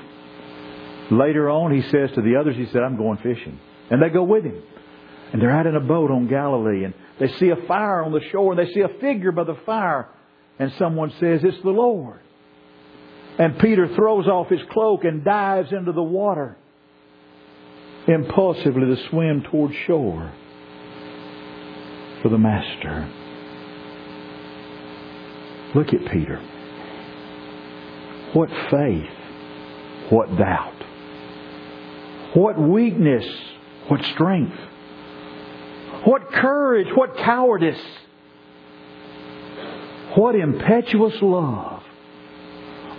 Later 1.10 1.50
on, 1.50 1.72
he 1.72 1.82
says 1.90 2.10
to 2.14 2.22
the 2.22 2.36
others, 2.40 2.56
he 2.56 2.66
said, 2.66 2.82
I'm 2.82 2.96
going 2.96 3.18
fishing. 3.18 3.58
And 3.90 4.02
they 4.02 4.08
go 4.08 4.22
with 4.22 4.44
him. 4.44 4.62
And 5.34 5.42
they're 5.42 5.50
out 5.50 5.66
in 5.66 5.74
a 5.74 5.80
boat 5.80 6.12
on 6.12 6.28
Galilee 6.28 6.84
and 6.84 6.94
they 7.18 7.26
see 7.26 7.48
a 7.48 7.56
fire 7.66 8.04
on 8.04 8.12
the 8.12 8.20
shore 8.30 8.52
and 8.52 8.58
they 8.60 8.72
see 8.72 8.82
a 8.82 9.00
figure 9.00 9.32
by 9.32 9.42
the 9.42 9.56
fire 9.66 10.08
and 10.60 10.72
someone 10.78 11.10
says, 11.18 11.40
it's 11.42 11.60
the 11.64 11.70
Lord. 11.70 12.20
And 13.36 13.58
Peter 13.58 13.92
throws 13.96 14.28
off 14.28 14.48
his 14.48 14.60
cloak 14.70 15.02
and 15.02 15.24
dives 15.24 15.72
into 15.72 15.90
the 15.90 16.04
water 16.04 16.56
impulsively 18.06 18.94
to 18.94 19.08
swim 19.08 19.42
toward 19.50 19.72
shore 19.88 20.32
for 22.22 22.28
the 22.28 22.38
Master. 22.38 23.10
Look 25.74 25.88
at 25.88 26.12
Peter. 26.12 26.38
What 28.34 28.50
faith, 28.70 30.10
what 30.10 30.28
doubt, 30.36 30.80
what 32.34 32.56
weakness, 32.56 33.26
what 33.88 34.00
strength, 34.14 34.56
what 36.04 36.30
courage, 36.30 36.88
what 36.94 37.16
cowardice, 37.16 37.80
what 40.16 40.34
impetuous 40.34 41.14
love. 41.22 41.82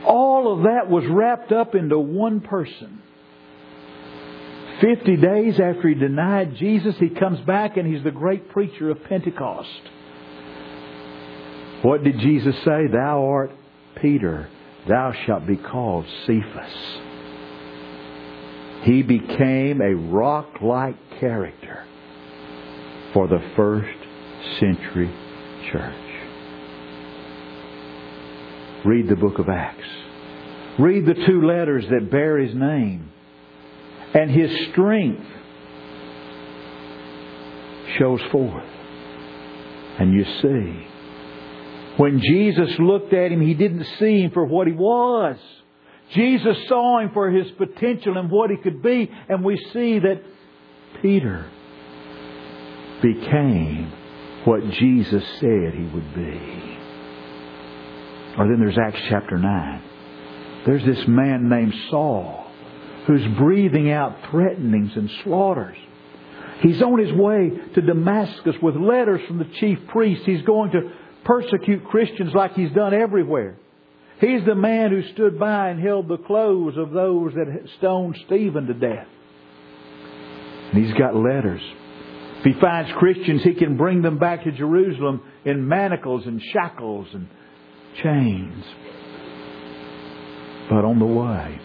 All 0.05 0.53
of 0.53 0.63
that 0.63 0.89
was 0.89 1.05
wrapped 1.07 1.51
up 1.51 1.75
into 1.75 1.97
one 1.97 2.41
person. 2.41 3.01
Fifty 4.81 5.15
days 5.15 5.59
after 5.59 5.87
he 5.87 5.95
denied 5.95 6.55
Jesus, 6.55 6.95
he 6.97 7.09
comes 7.09 7.39
back 7.41 7.77
and 7.77 7.91
he's 7.91 8.03
the 8.03 8.11
great 8.11 8.49
preacher 8.49 8.89
of 8.89 9.03
Pentecost. 9.05 9.81
What 11.81 12.03
did 12.03 12.19
Jesus 12.19 12.55
say? 12.63 12.87
Thou 12.91 13.25
art 13.25 13.51
Peter, 14.01 14.49
thou 14.87 15.13
shalt 15.25 15.47
be 15.47 15.55
called 15.55 16.05
Cephas. 16.25 16.99
He 18.83 19.01
became 19.01 19.81
a 19.81 19.95
rock 19.95 20.61
like 20.61 20.95
character 21.19 21.85
for 23.15 23.29
the 23.29 23.39
first 23.55 23.97
century 24.59 25.09
church. 25.71 26.05
Read 28.85 29.07
the 29.07 29.15
book 29.15 29.39
of 29.39 29.47
Acts. 29.47 29.87
Read 30.77 31.05
the 31.05 31.13
two 31.25 31.47
letters 31.47 31.85
that 31.89 32.11
bear 32.11 32.37
his 32.37 32.53
name 32.53 33.09
and 34.13 34.29
his 34.29 34.51
strength 34.71 35.25
shows 37.97 38.19
forth. 38.33 38.69
And 39.97 40.13
you 40.13 40.25
see, 40.41 40.87
when 41.95 42.19
Jesus 42.19 42.69
looked 42.79 43.13
at 43.13 43.31
him, 43.31 43.39
he 43.39 43.53
didn't 43.53 43.85
see 43.97 44.23
him 44.23 44.31
for 44.31 44.43
what 44.43 44.67
he 44.67 44.73
was. 44.73 45.37
Jesus 46.13 46.57
saw 46.67 46.99
him 46.99 47.11
for 47.13 47.31
his 47.31 47.49
potential 47.51 48.17
and 48.17 48.29
what 48.29 48.49
he 48.49 48.57
could 48.57 48.83
be, 48.83 49.09
and 49.29 49.41
we 49.41 49.55
see 49.71 49.99
that 49.99 50.21
Peter 51.01 51.49
became 53.01 53.91
what 54.45 54.69
Jesus 54.71 55.23
said 55.39 55.73
he 55.73 55.89
would 55.93 56.15
be. 56.15 56.77
Or 58.37 58.47
then 58.47 58.59
there's 58.59 58.77
Acts 58.77 59.01
chapter 59.09 59.37
9. 59.37 59.83
There's 60.65 60.85
this 60.85 61.07
man 61.07 61.49
named 61.49 61.73
Saul 61.89 62.45
who's 63.07 63.25
breathing 63.37 63.91
out 63.91 64.17
threatenings 64.31 64.91
and 64.95 65.09
slaughters. 65.23 65.77
He's 66.61 66.81
on 66.81 66.99
his 66.99 67.13
way 67.13 67.51
to 67.75 67.81
Damascus 67.81 68.55
with 68.61 68.75
letters 68.75 69.21
from 69.27 69.37
the 69.37 69.49
chief 69.59 69.77
priest. 69.89 70.23
He's 70.25 70.41
going 70.43 70.71
to 70.71 70.91
persecute 71.23 71.85
Christians 71.85 72.33
like 72.33 72.53
he's 72.53 72.71
done 72.71 72.93
everywhere. 72.93 73.57
He's 74.19 74.45
the 74.45 74.55
man 74.55 74.91
who 74.91 75.03
stood 75.13 75.37
by 75.37 75.69
and 75.69 75.79
held 75.79 76.07
the 76.07 76.17
clothes 76.17 76.77
of 76.77 76.91
those 76.91 77.33
that 77.33 77.69
stoned 77.77 78.17
Stephen 78.25 78.67
to 78.67 78.73
death. 78.73 79.07
And 80.71 80.83
he's 80.83 80.97
got 80.97 81.15
letters. 81.15 81.61
He 82.45 82.53
finds 82.53 82.91
Christians, 82.99 83.41
he 83.41 83.55
can 83.55 83.75
bring 83.75 84.03
them 84.03 84.19
back 84.19 84.43
to 84.43 84.51
Jerusalem 84.51 85.21
in 85.45 85.67
manacles 85.67 86.27
and 86.27 86.39
shackles 86.53 87.07
and 87.11 87.27
chains. 88.03 88.63
But 90.69 90.85
on 90.85 90.99
the 90.99 91.05
way, 91.05 91.59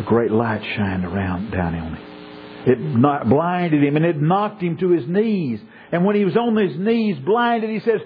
a 0.00 0.02
great 0.02 0.32
light 0.32 0.60
shined 0.76 1.04
around 1.04 1.52
down 1.52 1.74
on 1.76 1.94
him. 1.94 2.10
It 2.66 3.28
blinded 3.28 3.84
him 3.84 3.94
and 3.94 4.04
it 4.04 4.20
knocked 4.20 4.60
him 4.60 4.76
to 4.78 4.90
his 4.90 5.06
knees. 5.06 5.60
And 5.92 6.04
when 6.04 6.16
he 6.16 6.24
was 6.24 6.36
on 6.36 6.56
his 6.56 6.76
knees, 6.76 7.16
blinded, 7.24 7.70
he 7.70 7.78
says, 7.78 8.00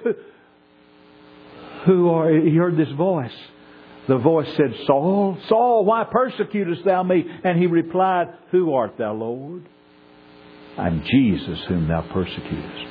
Who 1.87 2.11
are 2.11 2.30
you? 2.30 2.50
He 2.50 2.56
heard 2.56 2.76
this 2.76 2.90
voice. 2.90 3.34
The 4.06 4.18
voice 4.18 4.49
said, 4.54 4.75
Saul, 4.87 5.38
Saul, 5.49 5.87
why 5.87 6.04
persecutest 6.04 6.84
thou 6.84 7.02
me? 7.02 7.25
And 7.42 7.58
he 7.58 7.66
replied, 7.66 8.26
Who 8.50 8.75
art 8.75 8.99
thou, 8.99 9.14
Lord? 9.14 9.64
I'm 10.76 11.04
Jesus 11.04 11.61
whom 11.69 11.88
thou 11.88 12.02
persecutest. 12.12 12.87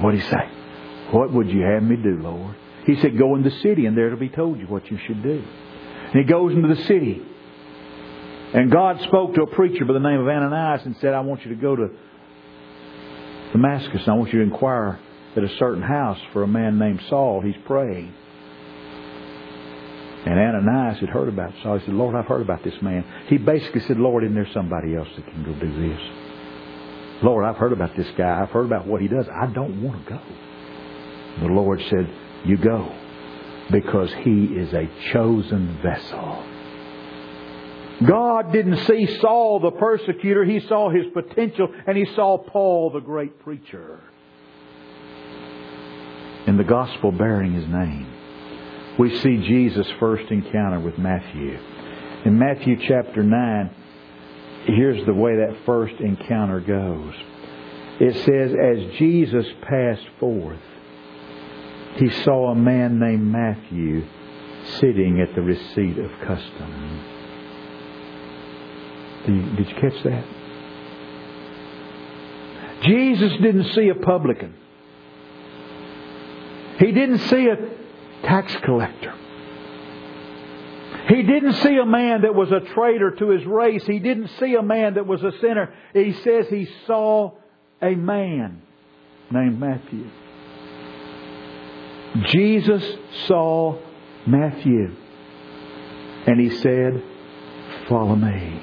What 0.00 0.12
did 0.12 0.20
he 0.20 0.28
say? 0.28 0.50
What 1.10 1.32
would 1.32 1.48
you 1.48 1.62
have 1.62 1.82
me 1.82 1.96
do, 1.96 2.18
Lord? 2.20 2.54
He 2.86 2.96
said, 3.00 3.18
Go 3.18 3.34
in 3.34 3.42
the 3.42 3.50
city, 3.62 3.86
and 3.86 3.96
there 3.96 4.06
it'll 4.06 4.18
be 4.18 4.28
told 4.28 4.58
you 4.58 4.66
what 4.66 4.90
you 4.90 4.98
should 5.06 5.22
do. 5.22 5.42
And 6.12 6.14
he 6.14 6.24
goes 6.24 6.52
into 6.54 6.74
the 6.74 6.82
city. 6.84 7.22
And 8.54 8.70
God 8.70 9.00
spoke 9.02 9.34
to 9.34 9.42
a 9.42 9.46
preacher 9.46 9.84
by 9.84 9.92
the 9.92 10.00
name 10.00 10.20
of 10.20 10.26
Ananias 10.26 10.86
and 10.86 10.96
said, 11.00 11.12
I 11.12 11.20
want 11.20 11.44
you 11.44 11.54
to 11.54 11.60
go 11.60 11.76
to 11.76 11.90
Damascus 13.52 14.00
and 14.02 14.08
I 14.08 14.14
want 14.14 14.32
you 14.32 14.38
to 14.38 14.44
inquire 14.44 14.98
at 15.36 15.44
a 15.44 15.56
certain 15.58 15.82
house 15.82 16.18
for 16.32 16.42
a 16.42 16.46
man 16.46 16.78
named 16.78 17.02
Saul. 17.10 17.42
He's 17.42 17.56
praying. 17.66 18.14
And 20.24 20.38
Ananias 20.38 20.98
had 21.00 21.10
heard 21.10 21.28
about 21.28 21.52
Saul. 21.62 21.78
He 21.78 21.86
said, 21.86 21.94
Lord, 21.94 22.14
I've 22.14 22.26
heard 22.26 22.40
about 22.40 22.64
this 22.64 22.74
man. 22.80 23.04
He 23.28 23.36
basically 23.36 23.82
said, 23.82 23.98
Lord, 23.98 24.24
isn't 24.24 24.34
there 24.34 24.48
somebody 24.54 24.96
else 24.96 25.08
that 25.16 25.26
can 25.26 25.44
go 25.44 25.52
do 25.52 25.88
this? 25.88 26.00
Lord, 27.22 27.44
I've 27.44 27.56
heard 27.56 27.72
about 27.72 27.96
this 27.96 28.08
guy. 28.16 28.40
I've 28.40 28.50
heard 28.50 28.66
about 28.66 28.86
what 28.86 29.00
he 29.00 29.08
does. 29.08 29.26
I 29.28 29.46
don't 29.46 29.82
want 29.82 30.06
to 30.06 30.10
go. 30.12 30.20
The 31.40 31.52
Lord 31.52 31.80
said, 31.88 32.08
You 32.44 32.56
go 32.56 32.94
because 33.70 34.12
he 34.22 34.44
is 34.44 34.72
a 34.72 34.88
chosen 35.12 35.78
vessel. 35.82 36.44
God 38.06 38.52
didn't 38.52 38.86
see 38.86 39.18
Saul 39.20 39.60
the 39.60 39.72
persecutor, 39.72 40.44
he 40.44 40.60
saw 40.60 40.88
his 40.88 41.06
potential, 41.12 41.68
and 41.86 41.96
he 41.96 42.06
saw 42.14 42.38
Paul 42.38 42.90
the 42.90 43.00
great 43.00 43.40
preacher. 43.40 44.00
In 46.46 46.56
the 46.56 46.64
gospel 46.64 47.10
bearing 47.10 47.52
his 47.52 47.66
name, 47.66 48.06
we 48.98 49.16
see 49.18 49.38
Jesus' 49.38 49.88
first 49.98 50.30
encounter 50.30 50.80
with 50.80 50.96
Matthew. 50.96 51.58
In 52.24 52.38
Matthew 52.38 52.78
chapter 52.86 53.22
9, 53.22 53.70
here's 54.74 55.04
the 55.06 55.14
way 55.14 55.36
that 55.36 55.64
first 55.64 55.94
encounter 56.00 56.60
goes. 56.60 57.14
It 58.00 58.14
says, 58.24 58.54
As 58.54 58.98
Jesus 58.98 59.46
passed 59.62 60.06
forth, 60.20 60.60
he 61.96 62.10
saw 62.22 62.52
a 62.52 62.54
man 62.54 62.98
named 62.98 63.26
Matthew 63.26 64.06
sitting 64.78 65.20
at 65.20 65.34
the 65.34 65.42
receipt 65.42 65.98
of 65.98 66.10
custom. 66.20 67.04
Did 69.26 69.68
you, 69.68 69.74
catch 69.74 70.02
that? 70.04 70.24
Jesus 72.82 73.32
didn't 73.42 73.72
see 73.74 73.88
a 73.88 73.94
publican. 73.94 74.54
He 76.78 76.92
didn't 76.92 77.18
see 77.18 77.48
a 77.48 77.56
tax 78.22 78.54
collector. 78.64 79.14
He 81.08 81.22
didn't 81.22 81.54
see 81.54 81.76
a 81.78 81.86
man 81.86 82.22
that 82.22 82.34
was 82.34 82.52
a 82.52 82.60
traitor 82.74 83.12
to 83.12 83.30
his 83.30 83.44
race. 83.46 83.84
He 83.86 83.98
didn't 83.98 84.28
see 84.38 84.54
a 84.54 84.62
man 84.62 84.94
that 84.94 85.06
was 85.06 85.22
a 85.22 85.32
sinner. 85.40 85.72
He 85.94 86.12
says 86.12 86.48
he 86.48 86.68
saw 86.86 87.32
a 87.80 87.94
man 87.94 88.60
named 89.30 89.58
Matthew. 89.58 90.10
Jesus 92.26 92.84
saw 93.26 93.78
Matthew 94.26 94.94
and 96.26 96.40
he 96.40 96.50
said, 96.58 97.02
Follow 97.88 98.16
me. 98.16 98.62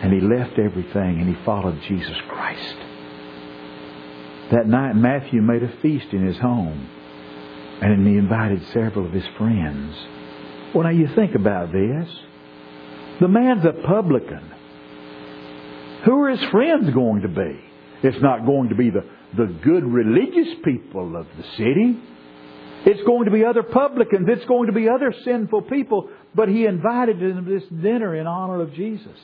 And 0.00 0.12
he 0.12 0.20
left 0.20 0.58
everything 0.58 1.20
and 1.20 1.28
he 1.28 1.44
followed 1.44 1.82
Jesus 1.86 2.16
Christ. 2.28 2.76
That 4.52 4.66
night, 4.66 4.94
Matthew 4.94 5.42
made 5.42 5.62
a 5.62 5.76
feast 5.82 6.12
in 6.12 6.26
his 6.26 6.38
home 6.38 6.88
and 7.80 8.06
he 8.06 8.16
invited 8.16 8.62
several 8.72 9.06
of 9.06 9.12
his 9.12 9.26
friends. 9.36 9.94
Well, 10.74 10.84
now 10.84 10.90
you 10.90 11.08
think 11.14 11.34
about 11.34 11.72
this. 11.72 12.08
The 13.20 13.28
man's 13.28 13.64
a 13.64 13.72
publican. 13.86 14.52
Who 16.04 16.22
are 16.22 16.30
his 16.30 16.50
friends 16.50 16.90
going 16.94 17.22
to 17.22 17.28
be? 17.28 17.60
It's 18.02 18.22
not 18.22 18.46
going 18.46 18.68
to 18.68 18.74
be 18.74 18.90
the, 18.90 19.04
the 19.36 19.46
good 19.46 19.84
religious 19.84 20.54
people 20.64 21.16
of 21.16 21.26
the 21.36 21.42
city. 21.56 21.98
It's 22.86 23.02
going 23.04 23.24
to 23.24 23.30
be 23.30 23.44
other 23.44 23.62
publicans. 23.62 24.28
It's 24.28 24.44
going 24.44 24.66
to 24.68 24.72
be 24.72 24.88
other 24.88 25.12
sinful 25.24 25.62
people. 25.62 26.08
But 26.34 26.48
he 26.48 26.64
invited 26.64 27.18
them 27.18 27.44
to 27.44 27.50
this 27.50 27.68
dinner 27.68 28.14
in 28.14 28.26
honor 28.26 28.60
of 28.62 28.72
Jesus. 28.74 29.18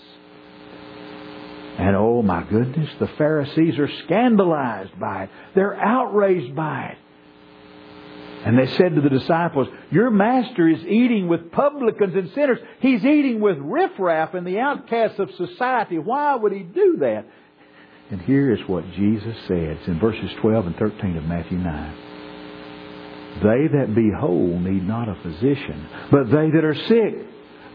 And 1.79 1.97
oh 1.97 2.23
my 2.23 2.45
goodness, 2.45 2.89
the 3.01 3.09
Pharisees 3.19 3.79
are 3.79 3.91
scandalized 4.05 4.99
by 4.99 5.25
it. 5.25 5.31
They're 5.55 5.75
outraged 5.75 6.55
by 6.55 6.93
it. 6.93 6.99
And 8.45 8.59
they 8.59 8.67
said 8.77 8.95
to 8.95 9.01
the 9.01 9.09
disciples, 9.09 9.69
Your 9.91 10.11
master 10.11 10.69
is 10.69 10.81
eating 10.85 11.29
with 11.29 11.51
publicans 11.51 12.15
and 12.15 12.31
sinners. 12.33 12.59
He's 12.81 13.05
eating 13.05 13.41
with 13.41 13.57
riffraff 13.59 14.35
and 14.35 14.47
the 14.47 14.59
outcasts 14.59 15.19
of 15.19 15.31
society. 15.37 15.99
Why 15.99 16.37
would 16.37 16.53
he 16.53 16.63
do 16.63 16.99
that? 17.01 17.25
And 18.11 18.21
here 18.21 18.53
is 18.53 18.61
what 18.69 18.85
Jesus 18.93 19.35
said. 19.49 19.79
It's 19.79 19.89
in 19.89 19.99
verses 19.99 20.31
12 20.43 20.67
and 20.67 20.77
13 20.77 21.17
of 21.17 21.25
Matthew 21.25 21.57
9. 21.57 21.97
They 23.43 23.79
that 23.79 23.95
be 23.95 24.11
whole 24.17 24.59
need 24.61 24.87
not 24.87 25.09
a 25.09 25.15
physician, 25.23 25.89
but 26.11 26.25
they 26.27 26.51
that 26.51 26.65
are 26.65 26.75
sick. 26.75 27.27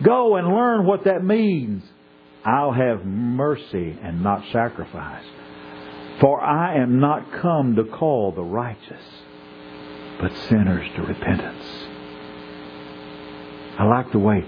Go 0.04 0.36
and 0.38 0.48
learn 0.48 0.86
what 0.86 1.06
that 1.06 1.24
means. 1.24 1.84
I'll 2.46 2.72
have 2.72 3.06
mercy 3.06 3.98
and 4.02 4.24
not 4.24 4.44
sacrifice. 4.54 5.26
For 6.22 6.42
I 6.42 6.76
am 6.82 7.00
not 7.00 7.32
come 7.42 7.76
to 7.76 7.84
call 7.86 8.32
the 8.34 8.44
righteous, 8.44 9.04
but 10.20 10.32
sinners 10.50 10.88
to 10.96 11.02
repentance. 11.02 11.66
I 13.78 13.86
like 13.86 14.12
the 14.12 14.20
way 14.20 14.44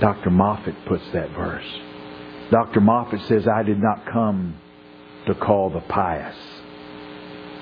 Dr. 0.00 0.30
Moffatt 0.30 0.86
puts 0.86 1.04
that 1.12 1.30
verse. 1.30 1.66
Dr. 2.50 2.80
Moffatt 2.80 3.26
says, 3.28 3.48
I 3.48 3.62
did 3.62 3.80
not 3.80 4.06
come 4.06 4.58
to 5.26 5.34
call 5.34 5.70
the 5.70 5.80
pious, 5.80 6.36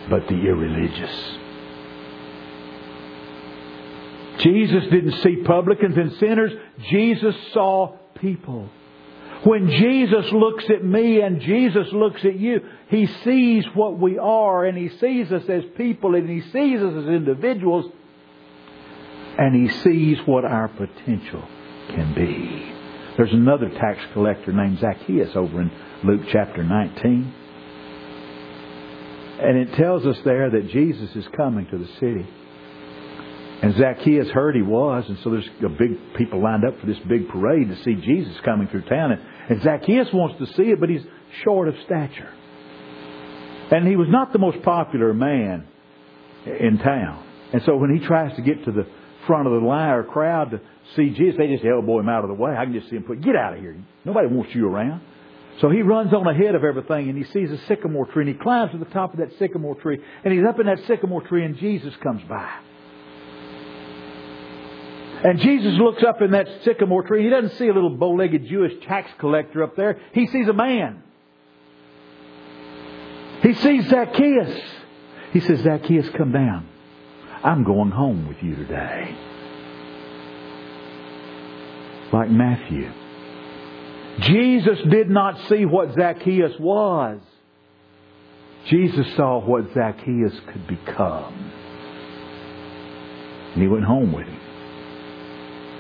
but 0.09 0.27
the 0.27 0.35
irreligious. 0.35 1.37
Jesus 4.41 4.85
didn't 4.91 5.23
see 5.23 5.37
publicans 5.45 5.97
and 5.97 6.13
sinners. 6.19 6.53
Jesus 6.91 7.37
saw 7.53 7.97
people. 8.21 8.69
When 9.45 9.71
Jesus 9.71 10.31
looks 10.33 10.65
at 10.69 10.85
me 10.85 11.23
and 11.23 11.41
Jesus 11.41 11.91
looks 11.93 12.23
at 12.25 12.39
you, 12.39 12.61
He 12.89 13.07
sees 13.25 13.65
what 13.75 13.99
we 13.99 14.19
are 14.19 14.67
and 14.67 14.77
He 14.77 14.91
sees 14.99 15.33
us 15.33 15.45
as 15.49 15.65
people 15.77 16.15
and 16.15 16.29
He 16.29 16.43
sees 16.51 16.81
us 16.81 16.95
as 16.95 17.09
individuals 17.09 17.91
and 19.39 19.55
He 19.55 19.75
sees 19.79 20.19
what 20.27 20.45
our 20.45 20.69
potential 20.69 21.43
can 21.89 22.13
be. 22.15 22.71
There's 23.17 23.33
another 23.33 23.71
tax 23.71 23.99
collector 24.13 24.53
named 24.53 24.79
Zacchaeus 24.79 25.35
over 25.35 25.63
in 25.63 25.71
Luke 26.05 26.23
chapter 26.31 26.63
19. 26.63 27.35
And 29.41 29.57
it 29.57 29.75
tells 29.75 30.05
us 30.05 30.19
there 30.25 30.51
that 30.51 30.69
Jesus 30.69 31.17
is 31.17 31.27
coming 31.35 31.67
to 31.71 31.79
the 31.79 31.89
city. 31.99 32.29
And 33.63 33.75
Zacchaeus 33.77 34.29
heard 34.31 34.55
he 34.55 34.63
was, 34.63 35.05
and 35.09 35.19
so 35.19 35.31
there's 35.31 35.49
a 35.65 35.69
big 35.69 36.15
people 36.17 36.43
lined 36.43 36.65
up 36.65 36.81
for 36.81 36.87
this 36.87 36.99
big 37.01 37.29
parade 37.29 37.69
to 37.69 37.77
see 37.83 37.95
Jesus 37.95 38.39
coming 38.43 38.69
through 38.69 38.83
town. 38.83 39.13
And, 39.13 39.23
and 39.51 39.61
Zacchaeus 39.63 40.07
wants 40.13 40.39
to 40.39 40.47
see 40.55 40.71
it, 40.71 40.79
but 40.79 40.89
he's 40.89 41.03
short 41.43 41.67
of 41.67 41.75
stature. 41.85 42.33
And 43.73 43.87
he 43.87 43.97
was 43.97 44.07
not 44.09 44.33
the 44.33 44.39
most 44.39 44.63
popular 44.63 45.13
man 45.13 45.67
in 46.47 46.79
town. 46.79 47.27
And 47.53 47.61
so 47.67 47.77
when 47.77 47.93
he 47.93 48.07
tries 48.07 48.35
to 48.37 48.43
get 48.43 48.65
to 48.67 48.71
the 48.71 48.87
front 49.27 49.49
of 49.49 49.53
the 49.53 49.67
line 49.67 49.91
or 49.91 50.05
crowd 50.05 50.53
to 50.53 50.61
see 50.95 51.11
Jesus, 51.11 51.37
they 51.37 51.49
just 51.49 51.65
elbow 51.65 51.99
him 51.99 52.09
out 52.09 52.23
of 52.23 52.29
the 52.29 52.35
way. 52.35 52.53
I 52.57 52.65
can 52.65 52.75
just 52.75 52.89
see 52.91 52.97
him 52.97 53.03
put, 53.03 53.21
get 53.23 53.35
out 53.35 53.55
of 53.55 53.61
here. 53.61 53.77
Nobody 54.05 54.29
wants 54.29 54.55
you 54.55 54.69
around. 54.69 55.03
So 55.61 55.69
he 55.69 55.83
runs 55.83 56.15
on 56.15 56.29
ahead 56.29 56.55
of 56.55 56.63
everything 56.63 57.09
and 57.09 57.19
he 57.19 57.25
sees 57.33 57.51
a 57.51 57.59
sycamore 57.67 58.07
tree 58.07 58.27
and 58.27 58.35
he 58.35 58.41
climbs 58.41 58.71
to 58.71 58.79
the 58.79 58.85
top 58.87 59.13
of 59.13 59.19
that 59.19 59.37
sycamore 59.41 59.75
tree 59.75 59.99
and 60.25 60.33
he's 60.33 60.45
up 60.49 60.61
in 60.61 60.67
that 60.67 60.79
sycamore 60.87 61.23
tree 61.23 61.45
and 61.45 61.57
Jesus 61.59 61.93
comes 62.03 62.23
by. 62.29 62.51
And 65.23 65.39
Jesus 65.39 65.75
looks 65.75 66.03
up 66.03 66.23
in 66.23 66.31
that 66.31 66.49
sycamore 66.65 67.03
tree. 67.03 67.25
He 67.25 67.31
doesn't 67.31 67.59
see 67.59 67.69
a 67.69 67.75
little 67.75 67.91
bow-legged 67.91 68.47
Jewish 68.47 68.73
tax 68.87 69.11
collector 69.19 69.63
up 69.63 69.77
there. 69.77 70.01
He 70.13 70.27
sees 70.27 70.49
a 70.49 70.55
man. 70.55 71.03
He 73.43 73.55
sees 73.55 73.89
Zacchaeus. 73.89 74.61
He 75.33 75.41
says, 75.41 75.61
Zacchaeus, 75.61 76.09
come 76.17 76.33
down. 76.33 76.67
I'm 77.43 77.65
going 77.65 77.91
home 77.91 78.29
with 78.29 78.43
you 78.43 78.57
today. 78.57 79.15
Like 82.13 82.31
Matthew. 82.31 82.91
Jesus 84.21 84.79
did 84.91 85.09
not 85.09 85.39
see 85.49 85.65
what 85.65 85.95
Zacchaeus 85.95 86.59
was. 86.59 87.21
Jesus 88.67 89.07
saw 89.17 89.39
what 89.39 89.73
Zacchaeus 89.73 90.39
could 90.53 90.67
become. 90.67 91.53
And 93.53 93.63
he 93.63 93.69
went 93.69 93.85
home 93.85 94.13
with 94.13 94.27
him. 94.27 94.40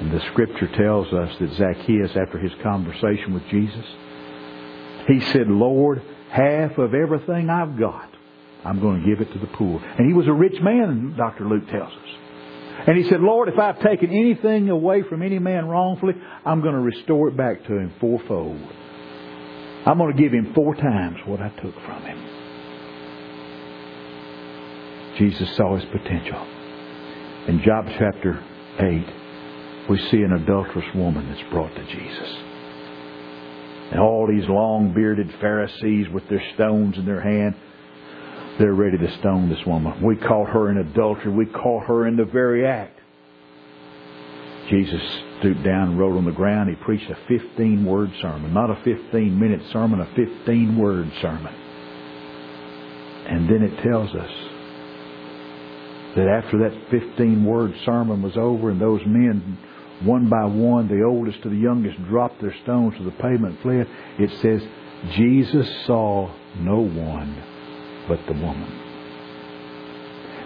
And 0.01 0.11
the 0.11 0.21
scripture 0.33 0.69
tells 0.77 1.13
us 1.13 1.37
that 1.39 1.53
Zacchaeus, 1.53 2.17
after 2.17 2.39
his 2.39 2.53
conversation 2.63 3.35
with 3.35 3.47
Jesus, 3.51 3.85
he 5.07 5.21
said, 5.33 5.49
Lord, 5.49 6.03
half 6.31 6.79
of 6.79 6.95
everything 6.95 7.51
I've 7.51 7.79
got, 7.79 8.09
I'm 8.65 8.81
going 8.81 9.03
to 9.03 9.07
give 9.07 9.21
it 9.21 9.31
to 9.35 9.39
the 9.39 9.47
poor. 9.47 9.79
And 9.99 10.07
he 10.07 10.15
was 10.15 10.27
a 10.27 10.33
rich 10.33 10.61
man, 10.63 11.15
Dr. 11.19 11.47
Luke 11.47 11.69
tells 11.69 11.93
us. 11.93 12.09
And 12.87 12.97
he 12.97 13.09
said, 13.11 13.21
Lord, 13.21 13.49
if 13.49 13.59
I've 13.59 13.79
taken 13.81 14.11
anything 14.11 14.71
away 14.71 15.03
from 15.03 15.23
any 15.23 15.39
man 15.39 15.69
wrongfully, 15.69 16.15
I'm 16.47 16.63
going 16.63 16.75
to 16.75 16.81
restore 16.81 17.29
it 17.29 17.37
back 17.37 17.63
to 17.67 17.73
him 17.73 17.93
fourfold. 18.01 18.61
I'm 19.85 19.99
going 19.99 20.17
to 20.17 20.23
give 20.23 20.33
him 20.33 20.55
four 20.55 20.75
times 20.75 21.19
what 21.27 21.41
I 21.41 21.51
took 21.51 21.75
from 21.85 22.03
him. 22.03 22.27
Jesus 25.19 25.55
saw 25.57 25.77
his 25.77 25.85
potential. 25.87 26.47
In 27.49 27.63
John 27.63 27.87
chapter 27.99 28.43
8, 28.79 29.20
we 29.91 29.99
see 30.11 30.23
an 30.23 30.33
adulterous 30.33 30.95
woman 30.95 31.29
that's 31.29 31.51
brought 31.51 31.75
to 31.75 31.85
Jesus. 31.85 32.37
And 33.91 34.01
all 34.01 34.27
these 34.27 34.49
long 34.49 34.95
bearded 34.95 35.31
Pharisees 35.41 36.09
with 36.09 36.27
their 36.29 36.43
stones 36.55 36.97
in 36.97 37.05
their 37.05 37.21
hand 37.21 37.57
they're 38.61 38.75
ready 38.75 38.99
to 38.99 39.19
stone 39.19 39.49
this 39.49 39.65
woman. 39.67 40.03
We 40.03 40.17
caught 40.17 40.51
her 40.51 40.71
in 40.71 40.77
adultery. 40.77 41.33
We 41.33 41.47
caught 41.47 41.87
her 41.87 42.07
in 42.07 42.17
the 42.17 42.27
very 42.27 42.67
act. 42.67 42.99
Jesus 44.69 45.01
stooped 45.39 45.65
down 45.65 45.89
and 45.89 45.99
wrote 45.99 46.17
on 46.17 46.27
the 46.27 46.31
ground. 46.31 46.69
He 46.69 46.77
preached 46.77 47.11
a 47.11 47.17
15 47.27 47.87
word 47.87 48.13
sermon. 48.21 48.53
Not 48.53 48.71
a 48.71 48.77
15 48.85 49.39
minute 49.39 49.63
sermon, 49.73 50.01
a 50.01 50.15
15 50.15 50.77
word 50.77 51.11
sermon. 51.23 51.55
And 53.29 53.49
then 53.49 53.63
it 53.63 53.83
tells 53.83 54.15
us 54.15 54.31
that 56.17 56.29
after 56.29 56.59
that 56.59 56.91
15 56.91 57.43
word 57.43 57.73
sermon 57.87 58.21
was 58.21 58.37
over 58.37 58.71
and 58.71 58.81
those 58.81 59.01
men, 59.07 59.59
one 60.03 60.29
by 60.29 60.45
one, 60.45 60.89
the 60.89 61.05
oldest 61.05 61.43
to 61.43 61.49
the 61.49 61.57
youngest, 61.57 62.03
dropped 62.05 62.41
their 62.41 62.55
stones 62.63 62.97
to 62.97 63.05
the 63.05 63.11
pavement 63.13 63.55
and 63.55 63.61
fled, 63.61 63.89
it 64.19 64.31
says, 64.41 64.63
Jesus 65.13 65.69
saw 65.87 66.31
no 66.59 66.81
one 66.81 67.43
but 68.09 68.21
the 68.27 68.33
woman. 68.33 68.81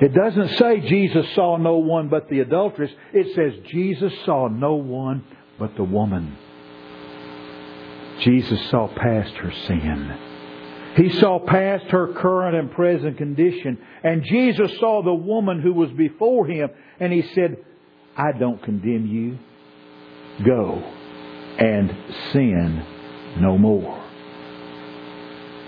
It 0.01 0.12
doesn't 0.12 0.59
say 0.59 0.81
Jesus 0.81 1.27
saw 1.35 1.57
no 1.57 1.79
one 1.79 2.09
but 2.09 2.29
the 2.29 2.40
adulteress. 2.40 2.90
It 3.12 3.35
says 3.35 3.53
Jesus 3.71 4.12
saw 4.25 4.49
no 4.49 4.75
one 4.75 5.25
but 5.59 5.77
the 5.77 5.85
woman. 5.85 6.37
Jesus 8.21 8.61
saw 8.71 8.88
past 8.88 9.35
her 9.35 9.53
sin. 9.67 10.19
He 10.97 11.11
saw 11.19 11.38
past 11.38 11.87
her 11.87 12.12
current 12.12 12.57
and 12.57 12.71
present 12.71 13.19
condition. 13.19 13.79
And 14.03 14.25
Jesus 14.25 14.79
saw 14.79 15.03
the 15.03 15.14
woman 15.14 15.61
who 15.61 15.73
was 15.73 15.90
before 15.90 16.47
him. 16.47 16.71
And 17.01 17.12
he 17.12 17.23
said, 17.35 17.57
I 18.16 18.33
don't 18.38 18.62
condemn 18.62 19.07
you. 19.07 19.38
Go 20.44 20.83
and 21.59 21.94
sin 22.33 22.85
no 23.40 23.59
more 23.59 24.05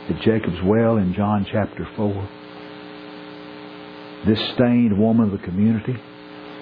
at 0.09 0.21
Jacob's 0.23 0.63
well 0.65 0.97
in 0.97 1.15
John 1.15 1.47
chapter 1.51 1.87
4. 1.97 2.29
This 4.27 4.39
stained 4.55 4.99
woman 4.99 5.27
of 5.27 5.33
the 5.33 5.45
community, 5.45 5.97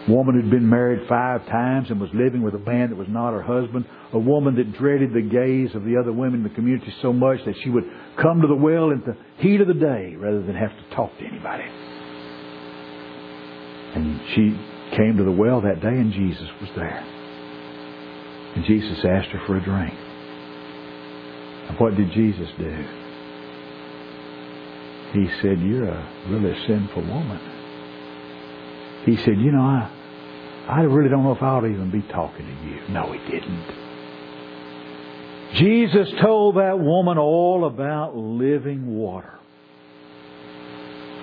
woman 0.09 0.35
who'd 0.35 0.51
been 0.51 0.69
married 0.69 1.09
five 1.09 1.47
times 1.47 1.91
and 1.91 2.01
was 2.01 2.11
living 2.15 2.43
with 2.43 2.55
a 2.55 2.59
man 2.59 2.91
that 2.91 2.97
was 2.97 3.09
not 3.09 3.33
her 3.33 3.43
husband, 3.43 3.87
a 4.13 4.19
woman 4.19 4.57
that 4.57 4.73
dreaded 4.75 5.13
the 5.13 5.23
gaze 5.23 5.75
of 5.75 5.85
the 5.85 5.97
other 5.99 6.13
women 6.13 6.37
in 6.37 6.43
the 6.43 6.55
community 6.55 6.93
so 7.03 7.13
much 7.13 7.39
that 7.45 7.55
she 7.63 7.71
would 7.71 7.85
come 8.21 8.41
to 8.41 8.47
the 8.47 8.55
well 8.55 8.91
in 8.91 9.03
the 9.07 9.17
heat 9.39 9.61
of 9.61 9.69
the 9.69 9.75
day 9.75 10.15
rather 10.17 10.43
than 10.43 10.55
have 10.55 10.71
to 10.71 10.95
talk 10.95 11.11
to 11.19 11.25
anybody. 11.25 11.65
And 13.95 14.21
she 14.35 14.74
came 14.93 15.17
to 15.17 15.25
the 15.25 15.33
well 15.33 15.61
that 15.63 15.81
day 15.81 15.89
and 15.89 16.13
Jesus 16.13 16.49
was 16.61 16.71
there. 16.77 17.05
And 18.57 18.65
Jesus 18.65 18.99
asked 19.05 19.29
her 19.29 19.43
for 19.47 19.57
a 19.57 19.65
drink. 19.65 19.95
And 21.69 21.79
what 21.79 21.97
did 21.97 22.13
Jesus 22.13 22.49
do? 22.59 22.87
He 25.13 25.29
said, 25.41 25.61
You're 25.61 25.89
a 25.89 26.25
really 26.29 26.55
sinful 26.67 27.03
woman. 27.03 27.41
He 29.07 29.17
said, 29.17 29.39
You 29.39 29.53
know, 29.53 29.63
I, 29.63 29.91
I 30.69 30.81
really 30.83 31.09
don't 31.09 31.25
know 31.25 31.33
if 31.33 31.43
I 31.43 31.47
ought 31.47 31.61
to 31.61 31.67
even 31.67 31.91
be 31.91 32.03
talking 32.03 32.47
to 32.47 32.69
you. 32.69 32.81
No, 32.89 33.13
he 33.13 33.19
didn't. 33.31 33.85
Jesus 35.55 36.09
told 36.21 36.57
that 36.57 36.79
woman 36.79 37.17
all 37.17 37.65
about 37.67 38.17
living 38.17 38.97
water. 38.97 39.39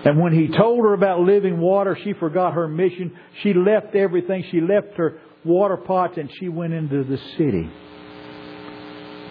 And 0.04 0.20
when 0.20 0.34
he 0.34 0.48
told 0.48 0.80
her 0.80 0.94
about 0.94 1.20
living 1.20 1.60
water, 1.60 1.98
she 2.04 2.14
forgot 2.14 2.54
her 2.54 2.68
mission. 2.68 3.16
She 3.44 3.54
left 3.54 3.96
everything. 3.96 4.46
She 4.50 4.60
left 4.60 4.96
her 4.98 5.20
water 5.46 5.78
pots 5.78 6.18
and 6.18 6.30
she 6.40 6.50
went 6.50 6.74
into 6.74 7.04
the 7.04 7.18
city 7.38 7.70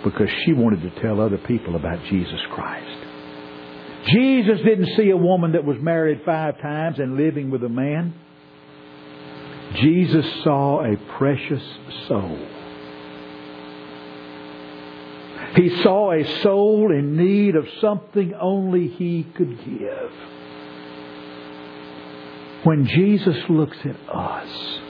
because 0.04 0.28
she 0.44 0.52
wanted 0.52 0.82
to 0.82 1.00
tell 1.00 1.20
other 1.20 1.38
people 1.38 1.76
about 1.76 2.02
Jesus 2.04 2.40
Christ. 2.52 3.06
Jesus 4.06 4.58
didn't 4.64 4.96
see 4.96 5.10
a 5.10 5.16
woman 5.16 5.52
that 5.52 5.64
was 5.64 5.76
married 5.80 6.22
five 6.24 6.60
times 6.60 6.98
and 6.98 7.16
living 7.16 7.50
with 7.50 7.62
a 7.64 7.68
man. 7.68 8.14
Jesus 9.74 10.24
saw 10.42 10.82
a 10.82 10.96
precious 11.18 11.62
soul. 12.08 12.46
He 15.56 15.82
saw 15.82 16.12
a 16.12 16.42
soul 16.42 16.92
in 16.92 17.16
need 17.16 17.56
of 17.56 17.66
something 17.80 18.34
only 18.34 18.88
He 18.88 19.26
could 19.36 19.58
give. 19.64 20.12
When 22.64 22.86
Jesus 22.86 23.36
looks 23.48 23.76
at 23.84 23.96
us, 24.14 24.80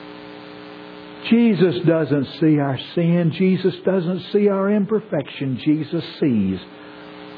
Jesus 1.31 1.77
doesn't 1.87 2.27
see 2.41 2.59
our 2.59 2.79
sin. 2.95 3.33
Jesus 3.37 3.75
doesn't 3.85 4.33
see 4.33 4.49
our 4.49 4.71
imperfection. 4.73 5.61
Jesus 5.65 6.05
sees 6.19 6.59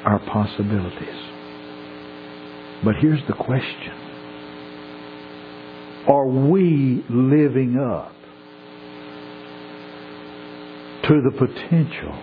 our 0.05 0.19
possibilities. 0.21 1.33
But 2.85 2.97
here's 2.97 3.25
the 3.27 3.35
question. 3.35 3.93
Are 6.09 6.27
we 6.27 7.05
living 7.11 7.79
up 7.79 8.15
to 11.09 11.21
the 11.23 11.31
potential 11.31 12.19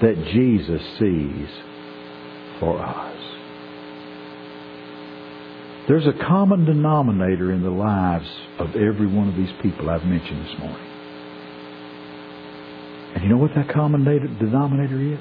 that 0.00 0.16
Jesus 0.32 0.82
sees 0.98 1.48
for 2.58 2.80
us? 2.80 3.05
There's 5.88 6.06
a 6.06 6.12
common 6.12 6.64
denominator 6.64 7.52
in 7.52 7.62
the 7.62 7.70
lives 7.70 8.28
of 8.58 8.74
every 8.74 9.06
one 9.06 9.28
of 9.28 9.36
these 9.36 9.52
people 9.62 9.88
I've 9.88 10.04
mentioned 10.04 10.44
this 10.44 10.58
morning. 10.58 10.86
And 13.14 13.22
you 13.22 13.30
know 13.30 13.36
what 13.36 13.54
that 13.54 13.68
common 13.68 14.04
denominator 14.04 15.00
is? 15.00 15.20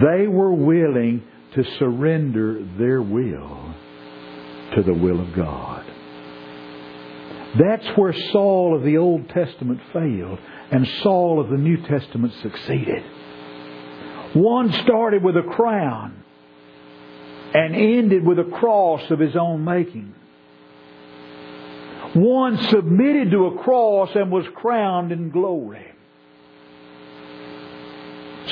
They 0.00 0.28
were 0.28 0.52
willing 0.52 1.24
to 1.54 1.64
surrender 1.80 2.64
their 2.78 3.02
will 3.02 3.74
to 4.76 4.82
the 4.84 4.94
will 4.94 5.20
of 5.20 5.34
God. 5.34 5.84
That's 7.58 7.86
where 7.96 8.14
Saul 8.30 8.76
of 8.76 8.84
the 8.84 8.98
Old 8.98 9.28
Testament 9.30 9.80
failed 9.92 10.38
and 10.70 10.86
Saul 11.02 11.40
of 11.40 11.50
the 11.50 11.56
New 11.56 11.76
Testament 11.88 12.32
succeeded. 12.40 13.02
One 14.34 14.72
started 14.84 15.24
with 15.24 15.36
a 15.36 15.42
crown 15.42 16.19
and 17.54 17.74
ended 17.74 18.24
with 18.24 18.38
a 18.38 18.44
cross 18.44 19.10
of 19.10 19.18
his 19.18 19.36
own 19.36 19.64
making. 19.64 20.14
One 22.14 22.58
submitted 22.68 23.30
to 23.30 23.46
a 23.46 23.62
cross 23.62 24.10
and 24.14 24.30
was 24.30 24.44
crowned 24.54 25.12
in 25.12 25.30
glory. 25.30 25.86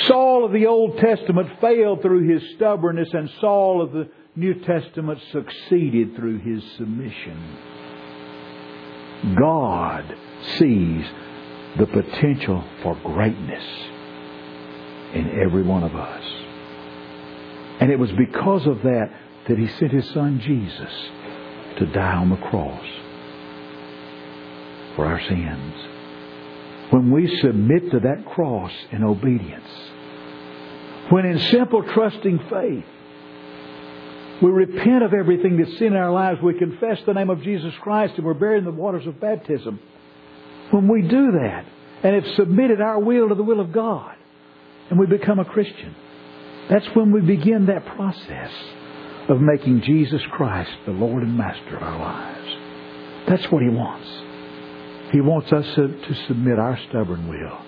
Saul 0.07 0.45
of 0.45 0.53
the 0.53 0.67
Old 0.67 0.99
Testament 0.99 1.61
failed 1.61 2.03
through 2.03 2.29
his 2.29 2.43
stubbornness, 2.55 3.09
and 3.13 3.29
Saul 3.41 3.83
of 3.83 3.93
the 3.93 4.09
New 4.37 4.55
Testament 4.61 5.19
succeeded 5.33 6.15
through 6.15 6.39
his 6.39 6.63
submission. 6.77 7.57
God 9.37 10.15
sees 10.57 11.05
the 11.77 11.87
potential 11.87 12.65
for 12.83 12.95
greatness 13.03 13.65
in 15.15 15.41
every 15.45 15.63
one 15.63 15.83
of 15.83 15.97
us. 15.97 16.25
And 17.89 17.95
it 17.95 17.99
was 17.99 18.13
because 18.13 18.67
of 18.67 18.83
that 18.83 19.11
that 19.49 19.57
he 19.57 19.67
sent 19.79 19.93
his 19.93 20.07
son 20.11 20.43
Jesus 20.45 20.93
to 21.79 21.87
die 21.87 22.17
on 22.17 22.29
the 22.29 22.37
cross 22.37 22.87
for 24.95 25.07
our 25.07 25.19
sins. 25.27 25.75
When 26.91 27.11
we 27.11 27.35
submit 27.41 27.91
to 27.93 28.01
that 28.01 28.27
cross 28.27 28.71
in 28.93 29.03
obedience, 29.03 29.71
when 31.09 31.25
in 31.25 31.39
simple 31.51 31.83
trusting 31.83 32.39
faith, 32.51 32.85
we 34.43 34.51
repent 34.51 35.03
of 35.03 35.15
everything 35.15 35.57
that's 35.57 35.79
sin 35.79 35.87
in 35.87 35.97
our 35.97 36.13
lives, 36.13 36.43
we 36.43 36.59
confess 36.59 36.99
the 37.07 37.15
name 37.15 37.31
of 37.31 37.41
Jesus 37.41 37.73
Christ, 37.81 38.17
and 38.19 38.27
we're 38.27 38.35
buried 38.35 38.59
in 38.59 38.65
the 38.67 38.71
waters 38.71 39.07
of 39.07 39.19
baptism. 39.19 39.81
When 40.73 40.89
we 40.89 41.01
do 41.01 41.33
that, 41.33 41.65
and 42.03 42.15
have 42.15 42.35
submitted 42.37 42.83
our 42.83 42.99
will 42.99 43.31
to 43.31 43.35
the 43.35 43.43
will 43.43 43.61
of 43.61 43.73
God, 43.73 44.15
and 44.91 44.99
we 44.99 45.07
become 45.07 45.39
a 45.39 45.47
Christian, 45.47 45.97
that's 46.69 46.87
when 46.95 47.13
we 47.13 47.21
begin 47.23 47.67
that 47.67 47.87
process 47.87 48.51
of 49.29 49.41
making 49.41 49.83
Jesus 49.83 50.21
Christ 50.33 50.71
the 50.85 50.93
Lord 50.93 51.23
and 51.23 51.37
Master 51.37 51.77
of 51.77 51.83
our 51.83 51.99
lives. 51.99 52.57
That's 53.29 53.53
what 53.53 53.63
He 53.63 53.69
wants. 53.69 54.09
He 55.13 55.21
wants 55.21 55.51
us 55.53 55.65
to, 55.77 56.15
submit 56.27 56.59
our 56.59 56.79
stubborn 56.89 57.29
will 57.29 57.59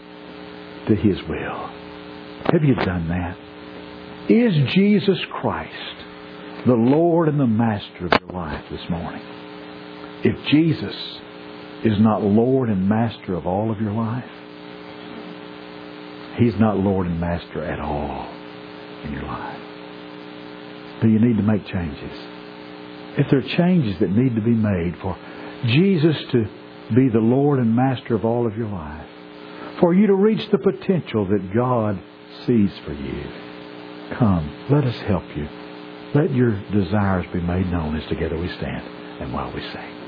to 0.88 0.94
His 0.96 1.16
will. 1.28 1.70
Have 2.52 2.62
you 2.62 2.74
done 2.74 3.08
that? 3.08 3.36
Is 4.30 4.54
Jesus 4.74 5.18
Christ 5.32 5.74
the 6.66 6.74
Lord 6.74 7.28
and 7.28 7.40
the 7.40 7.46
Master 7.46 8.06
of 8.06 8.12
your 8.20 8.30
life 8.32 8.64
this 8.70 8.88
morning? 8.90 9.22
If 10.24 10.46
Jesus 10.48 10.94
is 11.84 11.98
not 11.98 12.22
Lord 12.22 12.68
and 12.68 12.86
Master 12.86 13.34
of 13.34 13.46
all 13.46 13.70
of 13.70 13.80
your 13.80 13.92
life, 13.92 14.24
He's 16.38 16.58
not 16.58 16.78
Lord 16.78 17.06
and 17.06 17.18
Master 17.18 17.64
at 17.64 17.80
all 17.80 18.39
in 19.04 19.12
your 19.12 19.22
life. 19.22 19.60
Do 21.02 21.08
you 21.08 21.18
need 21.18 21.36
to 21.36 21.42
make 21.42 21.66
changes? 21.66 22.12
If 23.18 23.30
there 23.30 23.40
are 23.40 23.56
changes 23.56 23.98
that 24.00 24.10
need 24.10 24.34
to 24.34 24.42
be 24.42 24.50
made 24.50 24.96
for 25.00 25.16
Jesus 25.66 26.16
to 26.32 26.44
be 26.94 27.08
the 27.08 27.20
Lord 27.20 27.58
and 27.58 27.74
Master 27.74 28.14
of 28.14 28.24
all 28.24 28.46
of 28.46 28.56
your 28.56 28.68
life, 28.68 29.06
for 29.80 29.94
you 29.94 30.06
to 30.06 30.14
reach 30.14 30.50
the 30.50 30.58
potential 30.58 31.26
that 31.26 31.54
God 31.54 32.00
sees 32.46 32.70
for 32.84 32.92
you, 32.92 33.24
come, 34.18 34.66
let 34.70 34.84
us 34.84 34.96
help 35.06 35.24
you. 35.36 35.48
Let 36.14 36.34
your 36.34 36.60
desires 36.70 37.26
be 37.32 37.40
made 37.40 37.70
known 37.70 37.96
as 37.96 38.06
together 38.08 38.36
we 38.36 38.48
stand 38.48 38.86
and 39.20 39.32
while 39.32 39.52
we 39.52 39.60
sing. 39.60 39.99